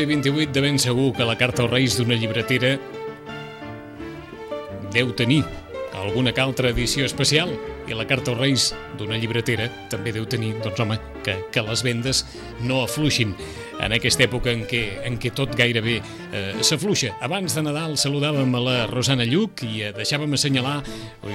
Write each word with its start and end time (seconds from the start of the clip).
I 0.00 0.06
28 0.06 0.52
de 0.52 0.60
ben 0.64 0.78
segur 0.80 1.10
que 1.12 1.26
la 1.28 1.36
carta 1.36 1.62
als 1.62 1.70
Reis 1.72 1.96
d'una 1.98 2.16
llibretera 2.16 2.70
deu 4.94 5.10
tenir 5.12 5.42
alguna 5.92 6.32
que 6.32 6.40
altra 6.40 6.70
edició 6.72 7.04
especial 7.04 7.52
i 7.90 7.96
la 7.96 8.06
carta 8.08 8.32
als 8.32 8.40
Reis 8.40 8.64
d'una 8.96 9.18
llibretera 9.20 9.66
també 9.92 10.14
deu 10.16 10.24
tenir, 10.24 10.54
doncs 10.64 10.80
home, 10.80 10.96
que, 11.26 11.36
que 11.52 11.64
les 11.66 11.84
vendes 11.84 12.22
no 12.64 12.80
afluixin 12.86 13.34
en 13.80 13.92
aquesta 13.96 14.24
època 14.24 14.54
en 14.54 14.64
què, 14.70 14.82
en 15.04 15.18
què 15.20 15.34
tot 15.36 15.52
gairebé 15.58 15.98
eh, 16.32 16.62
s'afluixa. 16.62 17.14
Abans 17.24 17.54
de 17.56 17.62
Nadal 17.64 17.96
saludàvem 18.00 18.54
a 18.54 18.62
la 18.62 18.76
Rosana 18.90 19.26
Lluc 19.28 19.64
i 19.66 19.84
eh, 19.86 19.92
deixàvem 19.96 20.32
assenyalar 20.36 20.78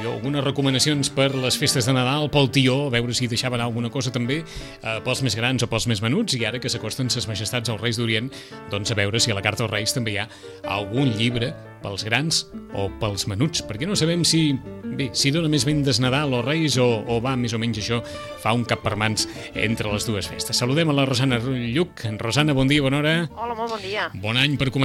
algunes 0.05 0.44
recomanacions 0.45 1.12
per 1.13 1.31
les 1.36 1.58
festes 1.59 1.88
de 1.88 1.95
Nadal, 1.95 2.30
pel 2.34 2.49
tió, 2.53 2.86
a 2.88 2.94
veure 2.94 3.16
si 3.16 3.30
deixaven 3.31 3.63
alguna 3.63 3.91
cosa 3.94 4.13
també 4.16 4.41
eh, 4.41 4.98
pels 5.05 5.23
més 5.26 5.38
grans 5.38 5.66
o 5.66 5.70
pels 5.72 5.89
més 5.91 6.02
menuts, 6.05 6.38
i 6.39 6.45
ara 6.48 6.62
que 6.62 6.72
s'acosten 6.72 7.12
ses 7.13 7.27
majestats 7.30 7.72
als 7.72 7.81
Reis 7.84 8.00
d'Orient, 8.00 8.31
doncs 8.73 8.91
a 8.91 9.00
veure 9.00 9.22
si 9.22 9.34
a 9.34 9.38
la 9.38 9.45
Carta 9.45 9.66
als 9.66 9.73
Reis 9.73 9.95
també 9.95 10.16
hi 10.16 10.22
ha 10.23 10.30
algun 10.77 11.14
llibre 11.17 11.53
pels 11.86 12.05
grans 12.08 12.45
o 12.73 12.88
pels 13.02 13.28
menuts, 13.30 13.62
perquè 13.67 13.86
no 13.86 13.97
sabem 14.00 14.23
si, 14.25 14.56
bé, 14.97 15.12
si 15.14 15.30
dona 15.34 15.52
més 15.52 15.67
vendes 15.67 16.00
Nadal 16.02 16.34
o 16.34 16.41
Reis 16.45 16.80
o, 16.81 16.88
o 17.06 17.19
va 17.22 17.36
més 17.38 17.53
o 17.53 17.62
menys 17.62 17.84
això, 17.84 18.02
fa 18.41 18.56
un 18.58 18.66
cap 18.66 18.81
per 18.86 18.95
mans 18.97 19.28
entre 19.53 19.91
les 19.94 20.08
dues 20.08 20.30
festes. 20.31 20.58
Saludem 20.58 20.89
a 20.89 20.97
la 20.97 21.06
Rosana 21.06 21.38
Lluc. 21.44 22.08
Rosana, 22.22 22.56
bon 22.58 22.72
dia, 22.72 22.81
bona 22.81 23.03
hora. 23.03 23.16
Hola, 23.36 23.53
molt 23.58 23.75
bon 23.75 23.84
dia. 23.86 24.09
Bon 24.23 24.39
any 24.39 24.58
per 24.58 24.72
començar. 24.73 24.84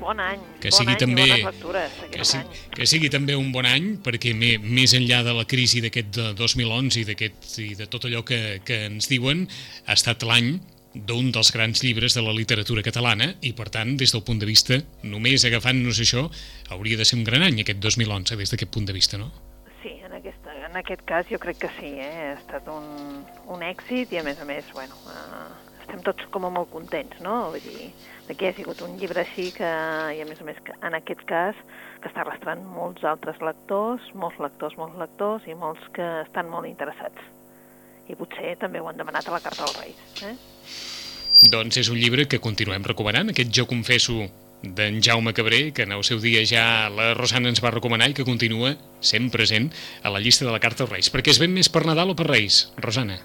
Bon 0.00 0.20
any. 0.22 0.42
Que 0.62 0.70
bon 0.70 0.78
sigui 0.78 0.94
any 0.94 1.00
també, 1.00 1.26
i 1.26 1.44
lectures. 1.44 1.96
Que, 2.12 2.26
si, 2.28 2.42
que 2.76 2.86
sigui 2.86 3.10
també 3.12 3.36
un 3.38 3.50
bon 3.54 3.66
any, 3.66 3.96
perquè 4.04 4.34
me, 4.36 4.54
més 4.62 4.94
enllà 4.94 5.22
de 5.26 5.34
la 5.36 5.46
crisi 5.48 5.82
d'aquest 5.84 6.20
2011 6.38 7.00
i, 7.02 7.06
d'aquest 7.08 7.56
i 7.64 7.70
de 7.78 7.88
tot 7.90 8.06
allò 8.06 8.22
que, 8.26 8.60
que 8.66 8.84
ens 8.90 9.10
diuen, 9.10 9.46
ha 9.86 9.96
estat 9.98 10.26
l'any 10.28 10.54
d'un 10.94 11.30
dels 11.30 11.52
grans 11.54 11.84
llibres 11.84 12.16
de 12.16 12.22
la 12.22 12.32
literatura 12.34 12.82
catalana 12.82 13.30
i, 13.46 13.52
per 13.54 13.68
tant, 13.70 13.94
des 13.98 14.10
del 14.14 14.24
punt 14.26 14.40
de 14.42 14.48
vista, 14.48 14.80
només 15.06 15.44
agafant-nos 15.46 16.00
això, 16.02 16.26
hauria 16.74 16.98
de 16.98 17.06
ser 17.06 17.20
un 17.20 17.24
gran 17.26 17.46
any, 17.46 17.62
aquest 17.62 17.78
2011, 17.82 18.38
des 18.40 18.50
d'aquest 18.50 18.72
punt 18.74 18.88
de 18.88 18.96
vista, 18.96 19.20
no? 19.20 19.30
Sí, 19.82 19.94
en, 20.04 20.16
aquesta, 20.18 20.54
en 20.66 20.78
aquest 20.82 21.04
cas 21.06 21.30
jo 21.30 21.38
crec 21.42 21.60
que 21.62 21.70
sí, 21.78 21.94
eh? 21.94 22.30
ha 22.32 22.38
estat 22.38 22.66
un, 22.72 23.22
un 23.54 23.62
èxit 23.66 24.16
i, 24.16 24.20
a 24.20 24.26
més 24.26 24.42
a 24.42 24.48
més, 24.48 24.66
bueno, 24.74 24.98
eh, 25.14 25.44
estem 25.84 26.02
tots 26.06 26.26
com 26.34 26.46
a 26.46 26.52
molt 26.54 26.72
contents, 26.74 27.22
no? 27.22 27.38
Vull 27.54 27.62
dir, 27.64 27.92
que 28.38 28.50
ha 28.50 28.56
sigut 28.56 28.80
un 28.86 28.96
llibre 29.00 29.22
així 29.22 29.50
que, 29.56 29.68
i 30.16 30.20
a 30.22 30.26
més 30.28 30.40
a 30.42 30.46
més, 30.46 30.58
en 30.86 30.96
aquest 30.98 31.22
cas, 31.28 31.58
que 32.00 32.10
està 32.10 32.24
arrastrant 32.24 32.62
molts 32.76 33.04
altres 33.08 33.40
lectors, 33.44 34.04
molts 34.14 34.38
lectors, 34.42 34.76
molts 34.80 34.98
lectors 35.00 35.48
i 35.50 35.56
molts 35.58 35.86
que 35.96 36.06
estan 36.24 36.50
molt 36.52 36.68
interessats. 36.68 37.26
I 38.10 38.16
potser 38.18 38.56
també 38.60 38.80
ho 38.80 38.88
han 38.90 38.98
demanat 38.98 39.28
a 39.28 39.34
la 39.36 39.42
Carta 39.42 39.66
dels 39.66 39.78
Reis. 39.80 40.22
Eh? 40.26 40.36
Doncs 41.50 41.80
és 41.80 41.88
un 41.88 41.98
llibre 42.00 42.26
que 42.28 42.42
continuem 42.42 42.84
recomanant, 42.84 43.30
aquest 43.32 43.52
Jo 43.56 43.66
confesso 43.70 44.26
d'en 44.62 45.00
Jaume 45.00 45.32
Cabré, 45.32 45.72
que 45.72 45.86
en 45.88 45.92
el 45.96 46.04
seu 46.04 46.20
dia 46.20 46.42
ja 46.44 46.64
la 46.92 47.14
Rosana 47.16 47.48
ens 47.48 47.62
va 47.64 47.72
recomanar 47.72 48.10
i 48.10 48.16
que 48.16 48.28
continua 48.28 48.74
sent 49.00 49.30
present 49.32 49.70
a 50.02 50.12
la 50.12 50.20
llista 50.20 50.44
de 50.44 50.52
la 50.52 50.60
Carta 50.60 50.84
als 50.84 50.92
Reis. 50.92 51.12
Perquè 51.12 51.32
es 51.32 51.40
ven 51.40 51.54
més 51.54 51.72
per 51.72 51.86
Nadal 51.88 52.12
o 52.12 52.18
per 52.18 52.28
Reis, 52.28 52.66
Rosana? 52.76 53.20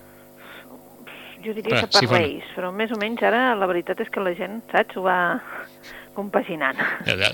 Jo 1.46 1.54
diria 1.54 1.84
que 1.84 1.92
per 1.94 2.02
sí. 2.02 2.10
Reis, 2.10 2.48
però 2.56 2.72
més 2.74 2.92
o 2.92 2.98
menys 2.98 3.22
ara 3.24 3.54
la 3.58 3.68
veritat 3.70 4.02
és 4.02 4.10
que 4.10 4.24
la 4.24 4.34
gent, 4.38 4.64
saps, 4.72 4.98
ho 4.98 5.06
va 5.06 5.20
compaginant. 6.16 6.80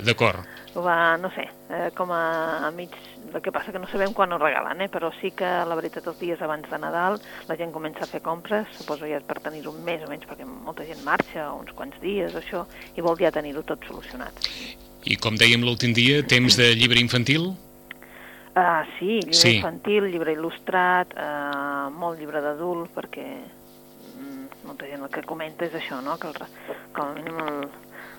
D'acord. 0.03 0.41
Ho 0.73 0.81
va, 0.83 1.15
no 1.19 1.29
sé, 1.35 1.45
eh, 1.69 1.89
com 1.95 2.11
a, 2.15 2.67
a 2.67 2.71
mig... 2.75 2.93
El 3.31 3.39
que 3.39 3.51
passa 3.53 3.71
que 3.71 3.79
no 3.79 3.87
sabem 3.87 4.11
quan 4.11 4.33
ho 4.33 4.37
regalen, 4.41 4.81
eh? 4.83 4.89
però 4.91 5.07
sí 5.21 5.29
que 5.37 5.47
la 5.47 5.75
veritat 5.77 6.07
els 6.09 6.17
dies 6.19 6.41
abans 6.43 6.65
de 6.67 6.79
Nadal 6.81 7.15
la 7.47 7.55
gent 7.55 7.71
comença 7.71 8.03
a 8.03 8.09
fer 8.09 8.19
compres, 8.25 8.67
suposo 8.75 9.07
ja 9.07 9.21
per 9.23 9.37
tenir-ho 9.45 9.71
més 9.85 10.03
o 10.03 10.09
menys, 10.11 10.25
perquè 10.27 10.43
molta 10.43 10.83
gent 10.83 10.99
marxa 11.05 11.45
uns 11.53 11.71
quants 11.77 11.95
dies, 12.03 12.35
això, 12.35 12.65
i 12.97 13.05
vol 13.05 13.15
ja 13.21 13.31
tenir-ho 13.31 13.63
tot 13.63 13.87
solucionat. 13.87 14.35
I 15.07 15.15
com 15.15 15.39
dèiem 15.39 15.63
l'últim 15.63 15.95
dia, 15.95 16.19
temps 16.27 16.59
de 16.59 16.73
llibre 16.75 16.99
infantil? 16.99 17.53
Uh, 18.51 18.83
sí, 18.97 19.21
llibre 19.21 19.39
Sí. 19.39 19.55
infantil, 19.61 20.09
llibre 20.11 20.35
il·lustrat, 20.35 21.15
uh, 21.15 21.87
molt 21.95 22.19
llibre 22.19 22.43
d'adult, 22.43 22.91
perquè 22.91 23.29
molta 24.65 24.87
gent 24.87 25.03
el 25.03 25.09
que 25.13 25.23
comenta 25.27 25.65
és 25.65 25.73
això, 25.77 26.01
no? 26.05 26.17
que, 26.21 26.29
el, 26.29 26.35
que 26.93 27.01
al 27.01 27.15
mínim 27.17 27.39
el, 27.43 27.61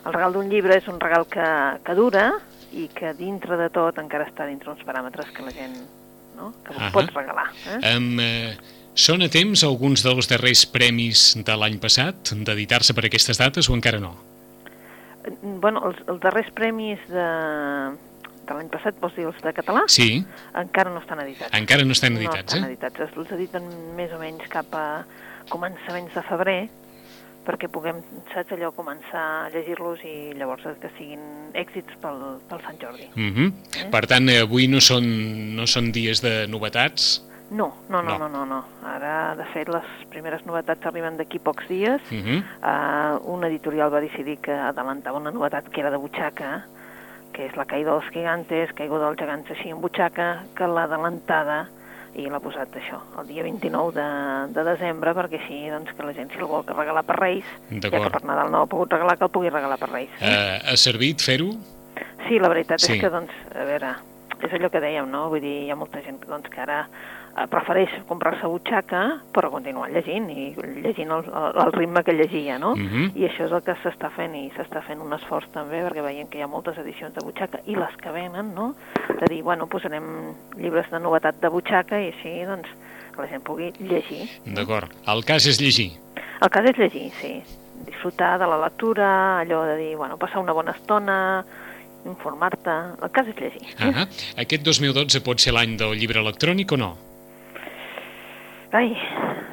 el 0.07 0.13
regal 0.13 0.37
d'un 0.37 0.51
llibre 0.51 0.77
és 0.81 0.89
un 0.91 1.01
regal 1.01 1.27
que, 1.31 1.49
que 1.87 1.95
dura 1.99 2.29
i 2.73 2.89
que 2.93 3.13
dintre 3.19 3.59
de 3.61 3.69
tot 3.73 3.99
encara 4.03 4.27
està 4.29 4.47
dintre 4.49 4.73
uns 4.73 4.85
paràmetres 4.87 5.31
que 5.35 5.45
la 5.47 5.53
gent 5.55 5.77
no? 6.37 6.53
que 6.65 6.75
uh 6.77 6.93
pots 6.93 7.15
regalar. 7.15 7.49
Eh? 7.69 7.97
Um, 7.97 8.21
eh, 8.21 8.55
són 8.95 9.25
a 9.25 9.29
temps 9.33 9.63
alguns 9.65 10.03
dels 10.05 10.29
darrers 10.29 10.67
premis 10.69 11.33
de 11.41 11.57
l'any 11.57 11.79
passat 11.81 12.33
d'editar-se 12.33 12.93
per 12.97 13.07
aquestes 13.09 13.41
dates 13.41 13.71
o 13.71 13.77
encara 13.79 14.01
no? 14.03 14.17
Mm, 15.25 15.61
Bueno, 15.63 15.85
els, 15.89 16.01
els 16.09 16.21
darrers 16.21 16.51
premis 16.57 17.01
de, 17.09 17.29
de 18.49 18.57
l'any 18.57 18.69
passat, 18.73 18.99
vols 19.01 19.15
dir 19.17 19.29
els 19.29 19.41
de 19.45 19.53
català? 19.57 19.87
Sí, 19.89 20.25
Encara 20.59 20.91
no 20.91 21.01
estan 21.01 21.23
editats. 21.25 21.53
encara 21.57 21.87
no 21.87 21.93
estan 21.97 22.17
no 22.17 22.21
editats, 22.21 22.53
estan 22.53 22.65
eh? 22.67 22.73
editats. 22.73 23.05
Els 23.17 23.37
editen 23.39 23.69
més 23.97 24.13
o 24.13 24.19
menys 24.21 24.49
cap 24.53 24.75
a 24.75 24.87
començaments 25.51 26.15
de 26.15 26.23
febrer, 26.23 26.69
perquè 27.47 27.69
puguem, 27.73 27.99
saps, 28.33 28.53
allò, 28.55 28.71
començar 28.75 29.23
a 29.47 29.51
llegir-los 29.51 30.03
i 30.07 30.33
llavors 30.39 30.63
que 30.81 30.91
siguin 30.99 31.21
èxits 31.59 31.97
pel, 32.03 32.21
pel 32.49 32.63
Sant 32.63 32.79
Jordi. 32.81 33.09
Uh 33.17 33.51
Per 33.91 34.07
tant, 34.07 34.29
eh, 34.29 34.43
avui 34.43 34.69
no 34.69 34.81
són, 34.81 35.05
no 35.57 35.67
són 35.67 35.91
dies 35.93 36.23
de 36.23 36.47
novetats. 36.47 37.25
No, 37.51 37.75
no, 37.91 38.01
no, 38.01 38.17
No. 38.17 38.19
no, 38.19 38.29
no, 38.29 38.47
no. 38.47 38.65
Ara, 38.87 39.35
de 39.37 39.45
fet, 39.53 39.69
les 39.69 39.85
primeres 40.09 40.47
novetats 40.47 40.87
arriben 40.87 41.19
d'aquí 41.19 41.39
pocs 41.39 41.69
dies. 41.69 42.01
Uh 42.11 42.17
-huh. 42.17 42.39
Uh, 42.63 43.35
un 43.35 43.45
editorial 43.45 43.93
va 43.93 44.01
decidir 44.01 44.39
que 44.39 44.53
adelantava 44.53 45.19
una 45.19 45.31
novetat 45.31 45.69
que 45.69 45.81
era 45.81 45.91
de 45.91 45.99
butxaca, 45.99 46.65
que 47.33 47.47
és 47.47 47.57
la 47.57 47.65
caïda 47.67 47.91
dels 47.91 48.11
gigantes, 48.13 48.73
caiguda 48.73 49.05
dels 49.07 49.19
gegants 49.19 49.51
així 49.51 49.69
en 49.69 49.81
butxaca, 49.81 50.45
que 50.55 50.67
l'ha 50.67 50.85
adelantada 50.85 51.69
i 52.15 52.27
l'ha 52.29 52.41
posat 52.45 52.75
això, 52.77 52.99
el 53.21 53.27
dia 53.31 53.43
29 53.47 53.93
de, 53.97 54.07
de 54.53 54.65
desembre, 54.69 55.15
perquè 55.17 55.39
així 55.41 55.61
doncs, 55.73 55.95
que 55.97 56.05
la 56.05 56.13
gent, 56.13 56.29
si 56.33 56.39
el 56.39 56.49
vol 56.51 56.65
regalar 56.69 57.05
per 57.09 57.17
Reis, 57.17 57.45
ja 57.73 57.89
que 57.91 58.03
per 58.13 58.23
Nadal 58.29 58.51
no 58.53 58.63
ha 58.63 58.69
pogut 58.71 58.93
regalar, 58.93 59.17
que 59.17 59.25
el 59.25 59.33
pugui 59.33 59.49
regalar 59.53 59.79
per 59.81 59.89
Reis. 59.95 60.11
Eh, 60.21 60.61
ha 60.61 60.77
servit 60.77 61.25
fer-ho? 61.25 61.49
Sí, 62.29 62.39
la 62.39 62.49
veritat 62.53 62.81
Sí. 62.85 62.93
és 62.95 63.01
que, 63.01 63.11
doncs, 63.11 63.33
a 63.57 63.65
veure, 63.65 63.95
és 64.43 64.53
allò 64.53 64.71
que 64.71 64.81
dèiem, 64.85 65.09
no? 65.11 65.29
Vull 65.33 65.41
dir, 65.41 65.57
hi 65.65 65.71
ha 65.73 65.77
molta 65.77 66.03
gent 66.05 66.21
doncs, 66.29 66.49
que 66.53 66.61
ara 66.61 66.87
prefereix 67.51 67.93
comprar-se 68.09 68.49
butxaca 68.49 69.03
però 69.33 69.49
continuar 69.53 69.89
llegint 69.93 70.29
i 70.31 70.51
llegint 70.85 71.13
el, 71.17 71.25
el, 71.33 71.73
ritme 71.73 72.03
que 72.05 72.13
llegia, 72.13 72.59
no? 72.61 72.75
Mhm. 72.77 73.13
I 73.17 73.27
això 73.29 73.47
és 73.47 73.55
el 73.57 73.63
que 73.65 73.77
s'està 73.81 74.11
fent 74.13 74.35
i 74.37 74.51
s'està 74.57 74.83
fent 74.85 75.01
un 75.01 75.15
esforç 75.17 75.49
també 75.55 75.81
perquè 75.87 76.05
veiem 76.05 76.29
que 76.29 76.39
hi 76.39 76.45
ha 76.45 76.51
moltes 76.51 76.79
edicions 76.83 77.15
de 77.17 77.25
butxaca 77.25 77.63
i 77.67 77.77
les 77.79 77.97
que 78.03 78.13
venen, 78.13 78.53
no? 78.55 78.75
De 79.09 79.31
dir, 79.33 79.43
bueno, 79.43 79.67
posarem 79.67 80.05
llibres 80.59 80.91
de 80.91 81.01
novetat 81.01 81.41
de 81.41 81.49
butxaca 81.49 82.01
i 82.01 82.13
així, 82.13 82.35
doncs, 82.49 82.69
que 83.13 83.25
la 83.25 83.29
gent 83.29 83.45
pugui 83.45 83.73
llegir. 83.81 84.29
D'acord. 84.45 84.93
El 85.09 85.25
cas 85.25 85.47
és 85.49 85.61
llegir. 85.61 85.93
El 86.43 86.51
cas 86.53 86.69
és 86.69 86.79
llegir, 86.79 87.11
sí. 87.21 87.35
Disfrutar 87.87 88.39
de 88.39 88.47
la 88.47 88.59
lectura, 88.61 89.41
allò 89.41 89.65
de 89.67 89.77
dir, 89.77 89.93
bueno, 89.97 90.19
passar 90.19 90.43
una 90.43 90.53
bona 90.53 90.77
estona, 90.77 91.45
informar-te... 92.09 92.77
El 93.03 93.11
cas 93.15 93.29
és 93.31 93.41
llegir. 93.41 93.65
Ah 93.79 94.07
Aquest 94.43 94.65
2012 94.67 95.23
pot 95.25 95.41
ser 95.41 95.55
l'any 95.57 95.77
del 95.81 95.97
llibre 95.99 96.21
electrònic 96.21 96.77
o 96.77 96.81
no? 96.81 96.93
Ai, 98.73 98.95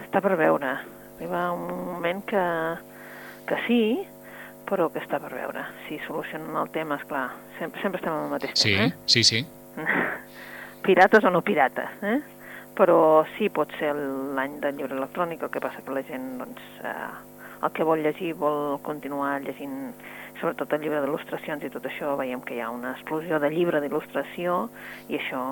està 0.06 0.21
per 0.24 0.38
veure. 0.39 0.77
Arriba 1.18 1.50
un 1.51 1.68
moment 1.89 2.21
que, 2.30 2.44
que 3.50 3.57
sí, 3.66 3.81
però 4.69 4.88
que 4.94 5.01
està 5.04 5.19
per 5.19 5.33
veure. 5.33 5.66
Si 5.88 5.98
solucionen 6.06 6.56
el 6.56 6.69
tema, 6.71 6.95
és 7.01 7.07
clar, 7.10 7.25
sempre, 7.57 7.81
sempre 7.83 8.00
estem 8.00 8.16
al 8.16 8.30
mateix 8.31 8.54
Sí, 8.56 8.75
tema, 8.77 8.94
sí, 9.06 9.24
sí. 9.27 9.42
eh? 9.77 9.88
Pirates 10.86 11.25
o 11.27 11.31
no 11.33 11.42
pirates, 11.44 11.98
eh? 12.07 12.19
Però 12.80 13.25
sí, 13.36 13.50
pot 13.51 13.74
ser 13.75 13.92
l'any 13.98 14.56
del 14.63 14.77
llibre 14.77 14.95
electrònic, 14.95 15.44
el 15.44 15.51
que 15.51 15.60
passa 15.60 15.83
que 15.83 15.92
la 15.92 16.04
gent, 16.07 16.30
doncs, 16.39 16.63
eh, 16.88 17.10
el 17.60 17.74
que 17.75 17.83
vol 17.83 18.00
llegir 18.06 18.31
vol 18.39 18.77
continuar 18.86 19.42
llegint, 19.44 19.92
sobretot 20.39 20.77
el 20.77 20.86
llibre 20.86 21.01
d'il·lustracions 21.04 21.66
i 21.68 21.74
tot 21.74 21.89
això, 21.92 22.13
veiem 22.16 22.39
que 22.48 22.56
hi 22.56 22.62
ha 22.63 22.69
una 22.71 22.94
explosió 22.95 23.42
de 23.44 23.51
llibre 23.51 23.81
d'il·lustració 23.83 24.62
i 25.12 25.19
això 25.19 25.44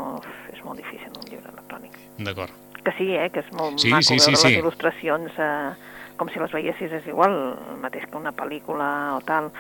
és 0.56 0.64
molt 0.64 0.80
difícil 0.80 1.12
en 1.12 1.20
un 1.20 1.28
llibre 1.34 1.52
electrònic. 1.52 2.00
D'acord. 2.24 2.56
Que 2.88 2.94
sí, 2.96 3.10
eh, 3.20 3.28
que 3.34 3.42
és 3.44 3.50
molt 3.52 3.82
Sí, 3.84 3.90
maco 3.92 4.08
sí, 4.08 4.16
sí, 4.16 4.32
veure 4.32 4.40
sí. 4.40 4.48
les 4.54 4.62
il·lustracions 4.64 5.40
eh, 5.44 5.74
com 6.18 6.30
si 6.32 6.40
les 6.40 6.54
veiessis, 6.56 6.94
és 7.02 7.08
igual, 7.12 7.36
el 7.74 7.82
mateix 7.84 8.06
que 8.08 8.16
una 8.18 8.32
pel·lícula 8.32 8.88
o 9.18 9.22
tal. 9.28 9.52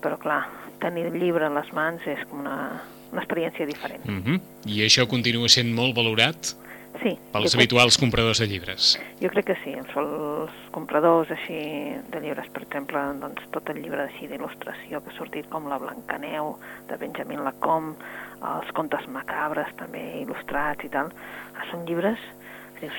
però 0.00 0.16
clar, 0.16 0.46
tenir 0.80 1.02
el 1.10 1.18
llibre 1.20 1.44
a 1.44 1.50
les 1.52 1.66
mans 1.76 2.00
és 2.08 2.22
com 2.30 2.38
una, 2.40 2.80
una 3.12 3.20
experiència 3.20 3.66
diferent. 3.68 4.00
Mm 4.06 4.22
-hmm. 4.24 4.40
I 4.64 4.78
això 4.86 5.04
continua 5.06 5.46
sent 5.48 5.74
molt 5.74 5.94
valorat 5.94 6.54
Sí. 7.02 7.18
pels 7.32 7.44
jo 7.44 7.48
crec- 7.50 7.54
habituals 7.58 7.98
compradors 7.98 8.38
de 8.38 8.46
llibres. 8.46 8.98
Jo 9.20 9.28
crec 9.28 9.44
que 9.46 9.56
sí, 9.64 9.70
els, 9.76 9.94
els 9.96 10.50
compradors 10.70 11.30
així 11.30 11.94
de 12.10 12.20
llibres, 12.20 12.48
per 12.48 12.62
exemple, 12.62 12.98
doncs 13.20 13.42
tot 13.50 13.68
el 13.68 13.82
llibre 13.82 14.02
així 14.08 14.26
d'il·lustració 14.26 15.02
que 15.02 15.10
ha 15.10 15.18
sortit 15.18 15.48
com 15.50 15.68
La 15.68 15.76
Blancaneu, 15.78 16.56
de 16.88 16.96
Benjamin 16.96 17.44
Lacombe, 17.44 17.96
els 18.42 18.72
contes 18.72 19.06
macabres 19.08 19.68
també 19.76 20.22
il·lustrats 20.24 20.82
i 20.84 20.88
tal, 20.88 21.12
ah, 21.56 21.64
són 21.70 21.84
llibres 21.84 22.18
dius, 22.80 22.96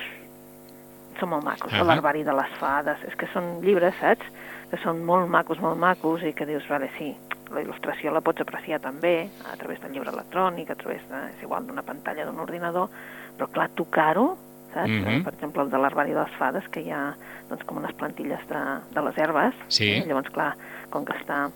són 1.20 1.28
molt 1.34 1.44
macos, 1.44 1.72
uh 1.72 1.84
l'Arbari 1.86 2.24
de 2.24 2.32
les 2.34 2.54
Fades, 2.60 3.02
és 3.08 3.14
que 3.18 3.28
són 3.32 3.60
llibres, 3.62 3.94
saps?, 4.00 4.26
que 4.70 4.78
són 4.80 5.04
molt 5.04 5.28
macos, 5.28 5.60
molt 5.60 5.78
macos, 5.78 6.22
i 6.24 6.32
que 6.32 6.46
dius, 6.48 6.64
vale, 6.70 6.88
sí, 6.96 7.10
la 7.52 7.60
il·lustració 7.60 8.12
la 8.12 8.22
pots 8.24 8.40
apreciar 8.40 8.78
també 8.80 9.28
a 9.52 9.56
través 9.60 9.80
del 9.82 9.92
llibre 9.92 10.10
electrònic, 10.14 10.70
a 10.70 10.74
través 10.80 11.02
de, 11.10 11.20
és 11.36 11.42
igual, 11.44 11.66
d'una 11.68 11.82
pantalla 11.84 12.24
d'un 12.24 12.40
ordinador, 12.40 12.88
però 13.36 13.50
clar, 13.52 13.68
tocar-ho, 13.76 14.30
saps? 14.72 14.88
Mhm. 14.88 15.22
Per 15.26 15.34
exemple, 15.34 15.62
el 15.62 15.70
de 15.70 15.78
l'Arbari 15.78 16.14
de 16.16 16.22
les 16.22 16.38
Fades, 16.38 16.68
que 16.72 16.80
hi 16.80 16.90
ha 16.90 17.14
doncs, 17.50 17.64
com 17.68 17.76
unes 17.76 17.92
plantilles 17.92 18.40
de, 18.48 18.62
de 18.94 19.02
les 19.02 19.18
herbes, 19.18 19.54
Sí. 19.68 19.90
eh? 19.98 20.04
llavors, 20.06 20.30
clar, 20.32 20.54
com 20.90 21.04
que 21.04 21.12
està... 21.12 21.50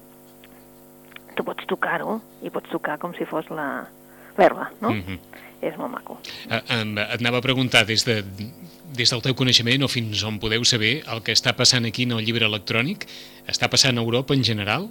Tu 1.36 1.44
pots 1.44 1.66
tocar-ho 1.68 2.20
i 2.42 2.50
pots 2.50 2.68
tocar 2.72 2.98
com 2.98 3.12
si 3.14 3.24
fos 3.28 3.48
la 3.50 3.86
l'herba, 4.38 4.70
no? 4.80 4.90
Mm 4.90 5.02
-hmm. 5.02 5.18
És 5.62 5.76
molt 5.76 5.90
maco. 5.90 6.20
Eh, 6.50 6.60
Et 6.68 7.20
anava 7.20 7.38
a 7.38 7.42
preguntar 7.42 7.86
des, 7.86 8.04
de, 8.04 8.22
des 8.94 9.10
del 9.10 9.22
teu 9.22 9.34
coneixement 9.34 9.82
o 9.82 9.88
fins 9.88 10.22
on 10.22 10.38
podeu 10.38 10.64
saber 10.64 11.02
el 11.08 11.22
que 11.22 11.32
està 11.32 11.54
passant 11.56 11.86
aquí 11.86 12.02
en 12.02 12.12
el 12.12 12.24
llibre 12.24 12.46
electrònic, 12.46 13.06
està 13.48 13.68
passant 13.68 13.96
a 13.98 14.00
Europa 14.00 14.34
en 14.34 14.44
general? 14.44 14.88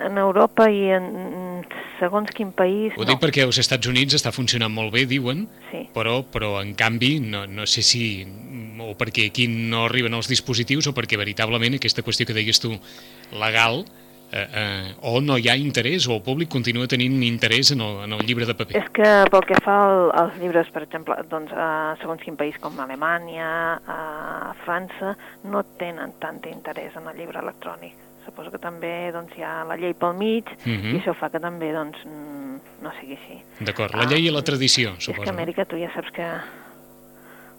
En 0.00 0.16
Europa 0.16 0.70
i 0.70 0.90
en 0.96 1.64
segons 2.00 2.30
quin 2.32 2.52
país, 2.56 2.94
Ho 2.96 3.04
no. 3.04 3.10
dic 3.12 3.20
perquè 3.20 3.44
als 3.44 3.58
Estats 3.60 3.86
Units 3.86 4.16
està 4.16 4.32
funcionant 4.32 4.72
molt 4.72 4.92
bé, 4.94 5.04
diuen, 5.06 5.46
Sí. 5.70 5.86
però, 5.94 6.24
però 6.24 6.62
en 6.62 6.74
canvi 6.74 7.20
no, 7.20 7.46
no 7.46 7.66
sé 7.66 7.82
si 7.82 8.26
o 8.80 8.96
perquè 8.96 9.28
aquí 9.28 9.46
no 9.46 9.84
arriben 9.84 10.14
els 10.16 10.28
dispositius 10.28 10.88
o 10.88 10.94
perquè 10.96 11.18
veritablement 11.20 11.76
aquesta 11.76 12.02
qüestió 12.02 12.26
que 12.26 12.32
deies 12.32 12.58
tu 12.60 12.72
legal 13.30 13.84
eh, 14.32 14.48
eh, 14.54 14.94
o 15.02 15.20
no 15.20 15.36
hi 15.38 15.48
ha 15.50 15.56
interès 15.56 16.06
o 16.08 16.14
el 16.16 16.22
públic 16.22 16.48
continua 16.48 16.86
tenint 16.86 17.22
interès 17.22 17.72
en 17.72 17.80
el, 17.80 18.04
en 18.04 18.12
el 18.12 18.20
llibre 18.26 18.46
de 18.46 18.54
paper. 18.54 18.76
És 18.80 18.88
que 18.94 19.08
pel 19.30 19.44
que 19.48 19.58
fa 19.64 19.76
al, 19.88 20.10
als 20.22 20.36
llibres, 20.40 20.68
per 20.74 20.82
exemple, 20.86 21.16
doncs, 21.30 21.52
a 21.52 21.96
segons 22.00 22.22
quin 22.22 22.36
país 22.36 22.56
com 22.60 22.78
Alemanya, 22.80 23.80
a 23.86 24.54
França, 24.64 25.16
no 25.44 25.62
tenen 25.78 26.14
tant 26.20 26.40
interès 26.50 26.94
en 26.96 27.08
el 27.10 27.16
llibre 27.18 27.40
electrònic. 27.42 27.94
Suposo 28.24 28.50
que 28.52 28.58
també 28.62 29.10
doncs, 29.12 29.32
hi 29.38 29.42
ha 29.42 29.64
la 29.64 29.76
llei 29.80 29.94
pel 29.94 30.14
mig 30.14 30.44
Mhm. 30.66 30.94
i 30.94 31.00
això 31.00 31.14
fa 31.16 31.30
que 31.30 31.40
també 31.40 31.72
doncs, 31.72 31.98
no 32.04 32.90
sigui 33.00 33.16
així. 33.16 33.40
D'acord, 33.60 33.94
la 33.94 34.04
llei 34.04 34.26
i 34.28 34.30
la 34.30 34.42
tradició, 34.42 34.90
És 34.90 35.06
que 35.06 35.12
suposo. 35.12 35.28
a 35.30 35.32
Amèrica 35.32 35.64
tu 35.64 35.76
ja 35.76 35.90
saps 35.94 36.10
que 36.12 36.26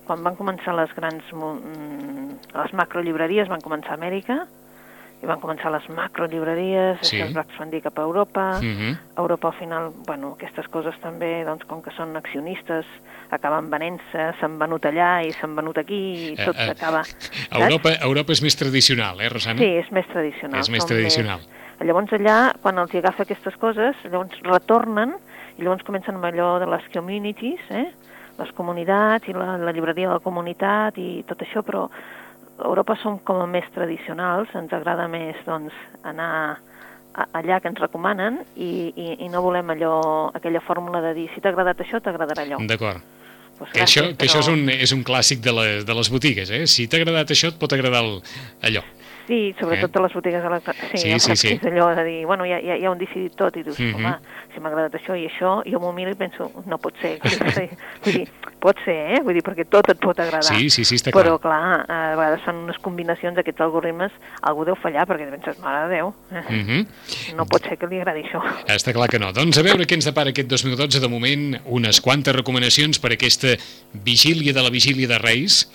quan 0.06 0.24
van 0.24 0.36
començar 0.36 0.74
les 0.76 0.94
grans... 0.96 1.24
mm, 1.32 2.56
les 2.56 2.74
macrolibreries 2.74 3.48
van 3.50 3.62
començar 3.62 3.92
a 3.92 4.00
Amèrica 4.00 4.48
i 5.22 5.28
van 5.30 5.40
començar 5.40 5.70
les 5.72 5.86
macrolibreries, 5.94 7.00
Sí. 7.06 7.18
això 7.18 7.28
es 7.28 7.36
va 7.36 7.42
expandir 7.42 7.82
cap 7.84 8.00
a 8.00 8.02
Europa, 8.02 8.60
Mhm. 8.62 8.98
Europa 9.18 9.48
al 9.50 9.54
final, 9.54 9.92
bueno, 10.08 10.34
aquestes 10.34 10.68
coses 10.68 10.96
també, 11.00 11.44
doncs 11.46 11.66
com 11.66 11.82
que 11.82 11.92
són 11.92 12.16
accionistes, 12.18 12.86
acaben 13.30 13.70
venent-se, 13.70 14.34
s'han 14.40 14.58
venut 14.60 14.84
allà 14.84 15.26
i 15.26 15.32
s'han 15.32 15.56
venut 15.56 15.78
aquí 15.78 16.32
i 16.32 16.36
tot 16.36 16.56
Eh, 16.56 16.64
eh, 16.64 16.68
s'acaba... 16.68 17.04
A 17.52 17.60
Europa, 17.60 17.90
Europa 18.02 18.32
és 18.32 18.42
més 18.42 18.56
tradicional, 18.56 19.22
eh, 19.22 19.30
Rosana? 19.30 19.60
Sí, 19.60 19.66
és 19.66 19.92
més 19.92 20.08
tradicional. 20.08 20.60
És 20.60 20.70
més 20.70 20.86
tradicional. 20.86 21.40
Llavors 21.82 22.12
allà, 22.14 22.54
quan 22.62 22.78
els 22.78 22.94
agafa 22.94 23.24
aquestes 23.24 23.56
coses, 23.58 23.96
llavors 24.04 24.38
retornen 24.44 25.16
i 25.58 25.64
llavors 25.64 25.84
comencen 25.84 26.16
amb 26.16 26.26
allò 26.26 26.60
de 26.60 26.68
les 26.68 26.84
communities, 26.94 27.60
eh? 27.70 27.92
les 28.38 28.52
comunitats 28.54 29.28
i 29.28 29.34
la, 29.34 29.58
la 29.58 29.72
llibreria 29.72 30.08
de 30.08 30.14
la 30.14 30.20
comunitat 30.20 30.98
i 30.98 31.24
tot 31.28 31.42
això, 31.42 31.62
però 31.62 31.90
Europa 32.66 32.96
som 33.02 33.20
com 33.26 33.42
a 33.42 33.48
més 33.48 33.66
tradicionals, 33.76 34.50
ens 34.56 34.74
agrada 34.74 35.08
més 35.12 35.36
doncs, 35.46 35.74
anar 36.04 36.60
allà 37.36 37.58
que 37.60 37.68
ens 37.68 37.80
recomanen 37.82 38.38
i, 38.56 38.94
i, 38.96 39.08
i 39.26 39.30
no 39.30 39.42
volem 39.44 39.70
allò, 39.74 40.30
aquella 40.34 40.62
fórmula 40.64 41.02
de 41.04 41.14
dir 41.18 41.26
si 41.34 41.42
t'ha 41.44 41.52
agradat 41.52 41.82
això, 41.84 42.00
t'agradarà 42.00 42.46
allò. 42.46 42.62
D'acord. 42.68 43.02
Pues 43.60 43.74
Que 43.76 43.84
això, 43.84 44.06
que 44.18 44.26
això 44.26 44.40
és, 44.40 44.48
però- 44.48 44.54
un, 44.56 44.70
és 44.74 44.92
un 44.96 45.04
clàssic 45.06 45.42
de 45.44 45.52
les, 45.54 45.84
de 45.86 45.94
les 45.94 46.10
botigues, 46.10 46.50
eh? 46.50 46.64
Si 46.68 46.88
t'ha 46.88 46.98
agradat 47.02 47.30
això, 47.36 47.52
et 47.52 47.60
pot 47.62 47.74
agradar 47.76 48.02
el, 48.06 48.16
allò. 48.70 48.82
Sí, 49.28 49.54
sobretot 49.60 49.90
Eh? 49.90 49.94
de 49.94 50.02
les 50.02 50.14
botigues 50.14 50.44
electròniques. 50.44 51.00
Sí, 51.02 51.12
Sí, 51.12 51.20
sí, 51.20 51.36
sí. 51.36 51.48
És 51.54 51.64
allò 51.64 51.96
de 51.96 52.04
dir, 52.04 52.26
bueno, 52.26 52.46
ja, 52.46 52.60
ja, 52.60 52.76
ja 52.78 52.90
ho 52.90 52.94
han 52.94 53.00
decidit 53.00 53.36
tot 53.36 53.56
i 53.58 53.64
dius, 53.64 53.80
Mhm. 53.80 53.96
home, 53.96 54.16
si 54.54 54.60
m'ha 54.60 54.70
agradat 54.70 54.94
això 55.00 55.16
i 55.18 55.28
això, 55.28 55.64
jo 55.66 55.80
m'ho 55.80 55.92
miro 55.94 56.12
i 56.12 56.16
penso, 56.16 56.52
no 56.66 56.78
pot 56.78 56.94
ser. 57.02 57.20
Vull 58.04 58.14
dir, 58.14 58.28
pot 58.60 58.76
ser, 58.86 59.16
eh? 59.16 59.22
Vull 59.24 59.34
dir, 59.34 59.44
perquè 59.44 59.66
tot 59.70 59.88
et 59.90 60.00
pot 60.00 60.18
agradar. 60.20 60.44
Sí, 60.44 60.70
sí, 60.70 60.84
sí, 60.86 60.96
està 60.96 61.12
Però, 61.12 61.38
clar. 61.40 61.86
clar, 61.86 61.86
a 61.90 62.16
vegades 62.16 62.42
fan 62.46 62.56
unes 62.56 62.78
combinacions 62.80 63.36
d'aquests 63.36 63.62
algoritmes, 63.62 64.12
algú 64.42 64.66
deu 64.66 64.76
fallar 64.76 65.06
perquè 65.08 65.30
penses, 65.30 65.60
mare 65.60 65.88
de 65.88 65.96
Déu, 65.96 66.14
eh? 66.32 66.44
Mhm. 66.50 67.36
no 67.38 67.46
pot 67.46 67.62
ser 67.64 67.78
que 67.78 67.88
li 67.88 67.98
agradi 68.00 68.24
això. 68.24 68.42
Està 68.68 68.94
clar 68.94 69.08
que 69.10 69.20
no. 69.20 69.32
Doncs 69.34 69.58
a 69.58 69.62
veure 69.62 69.86
què 69.86 69.94
ens 69.96 70.06
depara 70.06 70.30
aquest 70.32 70.48
2012. 70.50 71.00
De 71.00 71.08
moment, 71.08 71.58
unes 71.66 72.02
quantes 72.02 72.36
recomanacions 72.36 73.00
per 73.00 73.12
aquesta 73.14 73.56
vigília 73.94 74.54
de 74.54 74.62
la 74.62 74.70
vigília 74.70 75.08
de 75.08 75.18
Reis, 75.18 75.70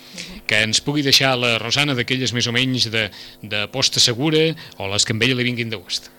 que 0.47 0.61
ens 0.63 0.79
pugui 0.81 1.01
deixar 1.03 1.35
la 1.37 1.57
Rosana 1.59 1.93
d'aquelles 1.93 2.31
més 2.33 2.47
o 2.47 2.51
menys 2.55 2.89
de, 2.91 3.09
de 3.41 3.67
posta 3.73 3.99
segura 3.99 4.39
o 4.77 4.87
les 4.91 5.05
que 5.05 5.13
amb 5.13 5.23
ella 5.23 5.35
li 5.37 5.47
vinguin 5.49 5.69
de 5.69 5.77
gust. 5.81 6.11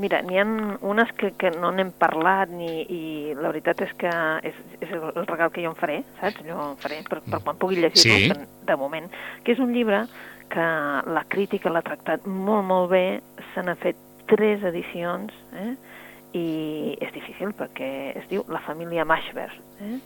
Mira, 0.00 0.20
n'hi 0.22 0.38
ha 0.38 0.44
unes 0.86 1.10
que, 1.18 1.32
que 1.34 1.50
no 1.50 1.72
n'hem 1.74 1.90
parlat 1.98 2.48
ni, 2.54 2.84
i 2.86 3.00
la 3.34 3.50
veritat 3.50 3.80
és 3.82 3.94
que 3.98 4.10
és, 4.46 4.58
és 4.78 4.92
el 4.94 5.26
regal 5.26 5.50
que 5.50 5.64
jo 5.64 5.72
em 5.72 5.78
faré, 5.78 5.96
saps? 6.20 6.44
Jo 6.46 6.58
em 6.70 6.76
faré 6.78 7.00
per, 7.08 7.18
per 7.26 7.40
quan 7.42 7.58
pugui 7.58 7.80
llegir-lo, 7.82 8.36
Sí. 8.38 8.66
de 8.68 8.76
moment, 8.78 9.08
que 9.42 9.52
és 9.56 9.58
un 9.58 9.72
llibre 9.74 10.04
que 10.50 10.66
la 11.10 11.24
crítica 11.28 11.70
l'ha 11.70 11.82
tractat 11.82 12.26
molt, 12.26 12.64
molt 12.66 12.90
bé, 12.90 13.20
se 13.54 13.62
n'ha 13.66 13.74
fet 13.82 13.98
tres 14.30 14.62
edicions, 14.62 15.34
eh? 15.58 15.74
i 16.38 16.94
és 17.02 17.10
difícil 17.10 17.50
perquè 17.58 17.90
es 18.14 18.28
diu 18.30 18.44
La 18.48 18.60
família 18.62 19.04
Mashver, 19.04 19.50
eh? 19.82 19.96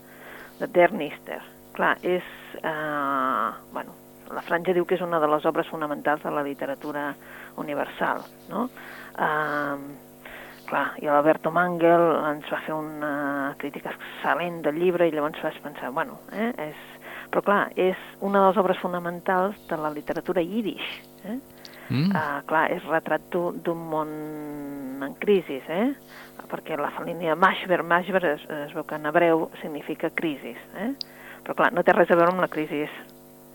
de 0.61 0.67
Dernister. 0.73 1.43
Clar, 1.77 1.99
és... 2.03 2.25
Eh, 2.63 3.51
bueno, 3.73 3.93
la 4.33 4.43
Franja 4.47 4.73
diu 4.73 4.87
que 4.87 4.95
és 4.97 5.03
una 5.05 5.21
de 5.21 5.29
les 5.29 5.45
obres 5.45 5.69
fonamentals 5.69 6.23
de 6.23 6.31
la 6.31 6.43
literatura 6.43 7.15
universal, 7.61 8.23
no? 8.49 8.69
Eh, 9.19 9.77
clar, 10.69 10.87
i 11.03 11.07
l'Alberto 11.07 11.51
Mangel 11.53 12.05
ens 12.33 12.49
va 12.51 12.61
fer 12.65 12.75
una 12.75 13.55
crítica 13.61 13.93
excel·lent 13.93 14.63
del 14.65 14.79
llibre 14.81 15.09
i 15.09 15.13
llavors 15.13 15.43
vas 15.45 15.59
pensar, 15.63 15.91
bueno, 15.93 16.21
eh, 16.33 16.53
és... 16.71 16.91
Però 17.31 17.43
clar, 17.43 17.63
és 17.81 17.99
una 18.23 18.41
de 18.43 18.49
les 18.53 18.59
obres 18.61 18.79
fonamentals 18.79 19.57
de 19.69 19.77
la 19.81 19.91
literatura 19.91 20.43
yiddish, 20.45 20.87
eh? 21.25 21.39
Mm? 21.91 22.13
Uh, 22.17 22.39
clar, 22.49 22.71
és 22.73 22.85
retrat 22.89 23.25
d'u- 23.33 23.53
d'un 23.61 23.81
món 23.91 24.13
en 25.05 25.17
crisi, 25.21 25.59
eh? 25.69 25.91
perquè 26.49 26.77
la 26.79 26.91
línia 27.05 27.35
Mashver, 27.35 27.83
Mashver 27.83 28.23
es, 28.29 28.45
es 28.69 28.73
veu 28.77 28.85
que 28.87 28.95
en 28.95 29.07
hebreu 29.09 29.49
significa 29.61 30.11
crisi, 30.15 30.53
eh? 30.77 30.91
però 31.43 31.57
clar, 31.59 31.73
no 31.75 31.83
té 31.83 31.93
res 31.93 32.11
a 32.13 32.17
veure 32.17 32.33
amb 32.33 32.41
la 32.45 32.49
crisi 32.53 32.85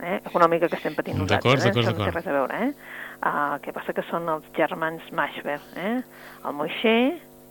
eh? 0.02 0.20
econòmica 0.26 0.68
que 0.70 0.76
estem 0.80 0.96
patint 0.96 1.18
D'acord, 1.18 1.60
nosaltres, 1.60 1.66
eh? 1.66 1.70
d'acord, 1.70 1.86
Això 1.86 1.92
no 1.92 1.98
té 1.98 2.04
d'acord. 2.04 2.16
res 2.16 2.28
a 2.28 2.38
veure. 2.38 2.60
Eh? 2.66 2.74
Uh, 3.20 3.54
el 3.56 3.62
que 3.66 3.74
passa 3.76 3.94
que 3.94 4.04
són 4.10 4.30
els 4.32 4.46
germans 4.56 5.10
Mashver, 5.12 5.60
eh? 5.76 6.02
el 6.46 6.54
Moixé, 6.56 6.96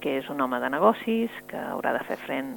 que 0.00 0.18
és 0.20 0.28
un 0.30 0.40
home 0.40 0.60
de 0.62 0.68
negocis, 0.70 1.30
que 1.50 1.58
haurà 1.58 1.92
de 1.96 2.04
fer 2.06 2.16
front, 2.22 2.52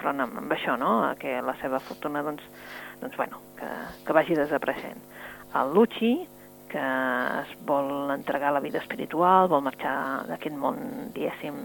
front 0.00 0.20
amb, 0.22 0.38
amb 0.44 0.52
això, 0.54 0.76
no? 0.78 1.02
a 1.08 1.14
que 1.18 1.40
la 1.42 1.56
seva 1.60 1.80
fortuna 1.82 2.22
doncs, 2.22 2.44
doncs, 3.02 3.16
bueno, 3.18 3.40
que, 3.58 3.66
que 4.06 4.12
vagi 4.14 4.36
desapareixent. 4.38 5.00
El 5.58 5.74
Luchi, 5.74 6.14
que 6.70 6.80
es 7.42 7.50
vol 7.66 8.08
entregar 8.14 8.48
a 8.48 8.56
la 8.56 8.60
vida 8.64 8.78
espiritual, 8.78 9.48
vol 9.50 9.60
marxar 9.66 10.22
d'aquest 10.30 10.54
món, 10.56 10.78
diguéssim, 11.12 11.58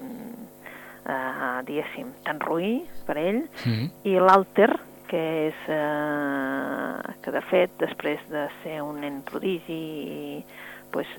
eh, 1.08 1.62
diguéssim, 1.70 2.10
tan 2.26 2.42
ruï 2.44 2.82
per 3.08 3.18
ell, 3.22 3.44
Mm. 3.66 3.88
i 4.04 4.18
l'Alter, 4.20 4.74
que 5.10 5.24
és 5.48 5.68
eh, 5.72 7.14
que 7.24 7.34
de 7.34 7.42
fet 7.50 7.74
després 7.82 8.24
de 8.32 8.48
ser 8.64 8.80
un 8.84 9.02
nen 9.04 9.22
prodigi 9.28 10.44
pues, 10.92 11.10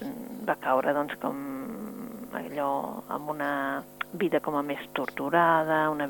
va 0.48 0.58
caure 0.62 0.94
doncs 0.96 1.16
com 1.22 1.38
allò 2.38 2.72
amb 3.14 3.32
una 3.34 3.52
vida 4.12 4.40
com 4.40 4.56
a 4.56 4.64
més 4.64 4.80
torturada 4.96 5.86
una, 5.92 6.08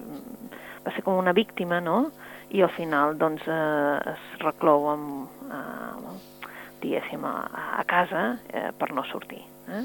va 0.84 0.94
ser 0.94 1.02
com 1.06 1.18
una 1.18 1.34
víctima 1.34 1.80
no? 1.80 2.10
i 2.54 2.62
al 2.62 2.72
final 2.76 3.16
doncs 3.18 3.46
eh, 3.46 4.14
es 4.14 4.28
reclou 4.44 4.88
amb, 4.92 5.42
eh, 5.50 6.14
diguéssim 6.82 7.24
a, 7.26 7.34
a 7.82 7.84
casa 7.90 8.28
eh, 8.48 8.70
per 8.78 8.92
no 8.94 9.04
sortir 9.10 9.42
eh? 9.68 9.84